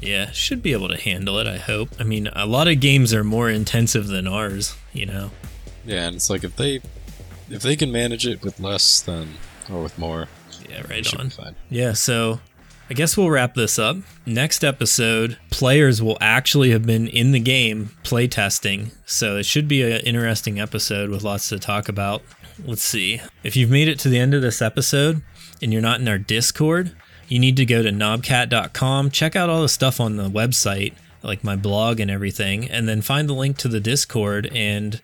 Yeah, 0.00 0.30
should 0.30 0.62
be 0.62 0.72
able 0.72 0.88
to 0.90 0.96
handle 0.96 1.38
it, 1.38 1.48
I 1.48 1.56
hope. 1.58 1.88
I 1.98 2.04
mean, 2.04 2.28
a 2.34 2.46
lot 2.46 2.68
of 2.68 2.78
games 2.78 3.12
are 3.12 3.24
more 3.24 3.50
intensive 3.50 4.06
than 4.06 4.28
ours, 4.28 4.76
you 4.92 5.06
know. 5.06 5.32
Yeah, 5.84 6.06
and 6.06 6.14
it's 6.14 6.30
like 6.30 6.44
if 6.44 6.54
they 6.54 6.80
if 7.50 7.62
they 7.62 7.74
can 7.74 7.90
manage 7.90 8.26
it 8.26 8.42
with 8.42 8.60
less 8.60 9.00
than 9.00 9.34
or 9.68 9.82
with 9.82 9.98
more, 9.98 10.28
Yeah, 10.70 10.82
right 10.88 11.14
on. 11.18 11.30
fine. 11.30 11.56
Yeah, 11.68 11.94
so 11.94 12.38
I 12.90 12.94
guess 12.94 13.18
we'll 13.18 13.28
wrap 13.28 13.54
this 13.54 13.78
up. 13.78 13.98
Next 14.24 14.64
episode, 14.64 15.36
players 15.50 16.00
will 16.00 16.16
actually 16.22 16.70
have 16.70 16.86
been 16.86 17.06
in 17.06 17.32
the 17.32 17.40
game 17.40 17.90
play 18.02 18.26
testing, 18.26 18.92
so 19.04 19.36
it 19.36 19.44
should 19.44 19.68
be 19.68 19.82
an 19.82 20.00
interesting 20.06 20.58
episode 20.58 21.10
with 21.10 21.22
lots 21.22 21.50
to 21.50 21.58
talk 21.58 21.90
about. 21.90 22.22
Let's 22.64 22.82
see. 22.82 23.20
If 23.44 23.56
you've 23.56 23.70
made 23.70 23.88
it 23.88 23.98
to 24.00 24.08
the 24.08 24.18
end 24.18 24.32
of 24.32 24.40
this 24.40 24.62
episode 24.62 25.20
and 25.60 25.70
you're 25.70 25.82
not 25.82 26.00
in 26.00 26.08
our 26.08 26.16
Discord, 26.16 26.96
you 27.28 27.38
need 27.38 27.58
to 27.58 27.66
go 27.66 27.82
to 27.82 27.90
knobcat.com, 27.90 29.10
check 29.10 29.36
out 29.36 29.50
all 29.50 29.60
the 29.60 29.68
stuff 29.68 30.00
on 30.00 30.16
the 30.16 30.30
website, 30.30 30.94
like 31.22 31.44
my 31.44 31.56
blog 31.56 32.00
and 32.00 32.10
everything, 32.10 32.70
and 32.70 32.88
then 32.88 33.02
find 33.02 33.28
the 33.28 33.34
link 33.34 33.58
to 33.58 33.68
the 33.68 33.80
Discord 33.80 34.46
and 34.46 35.02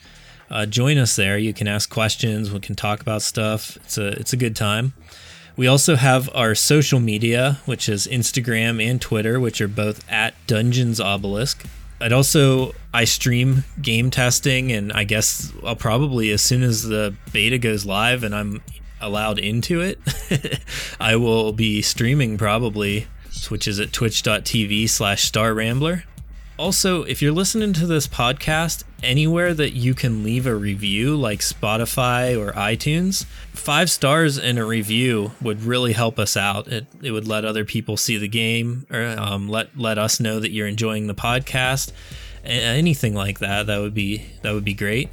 uh, 0.49 0.65
join 0.65 0.97
us 0.97 1.17
there. 1.17 1.37
You 1.37 1.53
can 1.53 1.69
ask 1.69 1.91
questions, 1.91 2.51
we 2.51 2.61
can 2.61 2.77
talk 2.77 3.03
about 3.03 3.21
stuff. 3.21 3.77
It's 3.77 3.99
a 3.99 4.09
it's 4.09 4.33
a 4.33 4.39
good 4.39 4.57
time. 4.57 4.95
We 5.57 5.67
also 5.69 5.95
have 5.95 6.29
our 6.35 6.55
social 6.55 6.99
media, 6.99 7.61
which 7.65 7.89
is 7.89 8.09
Instagram 8.09 8.85
and 8.85 9.01
Twitter, 9.01 9.39
which 9.39 9.61
are 9.61 9.69
both 9.69 10.05
at 10.11 10.35
Dungeons 10.47 11.01
Obelisk. 11.01 11.65
I'd 12.01 12.13
also 12.13 12.73
I 12.93 13.05
stream 13.05 13.65
game 13.81 14.11
testing, 14.11 14.73
and 14.73 14.93
I 14.93 15.05
guess 15.05 15.53
I'll 15.65 15.77
probably 15.77 16.31
as 16.33 16.43
soon 16.43 16.63
as 16.63 16.83
the 16.83 17.15
beta 17.33 17.59
goes 17.59 17.87
live 17.87 18.25
and 18.25 18.35
I'm 18.35 18.63
allowed 19.01 19.39
into 19.39 19.81
it, 19.81 20.01
I 21.01 21.17
will 21.17 21.53
be 21.53 21.83
streaming 21.83 22.37
probably, 22.37 23.07
which 23.49 23.69
is 23.69 23.79
at 23.79 23.93
twitch.tv 23.93 24.89
slash 24.89 25.23
Star 25.23 25.55
Rambler. 25.55 26.05
Also, 26.59 27.03
if 27.03 27.21
you're 27.21 27.33
listening 27.33 27.73
to 27.75 27.87
this 27.87 28.07
podcast 28.09 28.85
anywhere 29.05 29.55
that 29.55 29.71
you 29.71 29.95
can 29.95 30.25
leave 30.25 30.47
a 30.47 30.55
review, 30.55 31.17
like 31.17 31.41
Spotify 31.41 32.39
or 32.39 32.53
iTunes, 32.53 33.25
five 33.53 33.91
stars 33.91 34.39
in 34.39 34.59
a 34.59 34.65
review 34.65 35.33
would 35.41 35.63
really 35.63 35.93
help 35.93 36.19
us 36.19 36.37
out. 36.37 36.69
It, 36.69 36.87
it 37.03 37.13
would 37.13 37.29
let 37.29 37.45
other 37.45 37.65
people 37.65 37.97
see 37.97 38.17
the 38.19 38.29
game, 38.29 38.87
or 38.91 39.05
um, 39.19 39.49
let 39.49 39.77
let 39.77 39.99
us 39.99 40.21
know 40.21 40.41
that 40.41 40.51
you're 40.51 40.67
enjoying 40.67 41.07
the 41.07 41.15
podcast. 41.15 41.93
Anything 42.45 43.15
like 43.15 43.39
that, 43.39 43.67
that 43.67 43.79
would 43.81 43.95
be 43.95 44.27
that 44.43 44.53
would 44.53 44.65
be 44.65 44.75
great. 44.75 45.11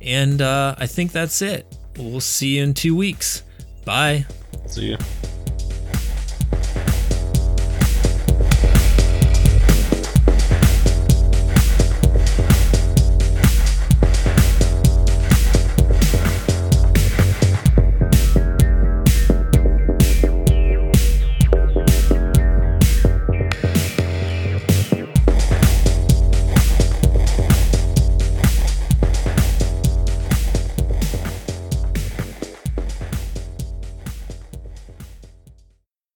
And 0.00 0.42
uh, 0.42 0.74
I 0.78 0.86
think 0.86 1.12
that's 1.12 1.42
it. 1.42 1.66
We'll 1.96 2.20
see 2.20 2.56
you 2.56 2.64
in 2.64 2.74
two 2.74 2.96
weeks. 2.96 3.42
Bye. 3.84 4.26
See 4.66 4.90
ya. 4.90 4.96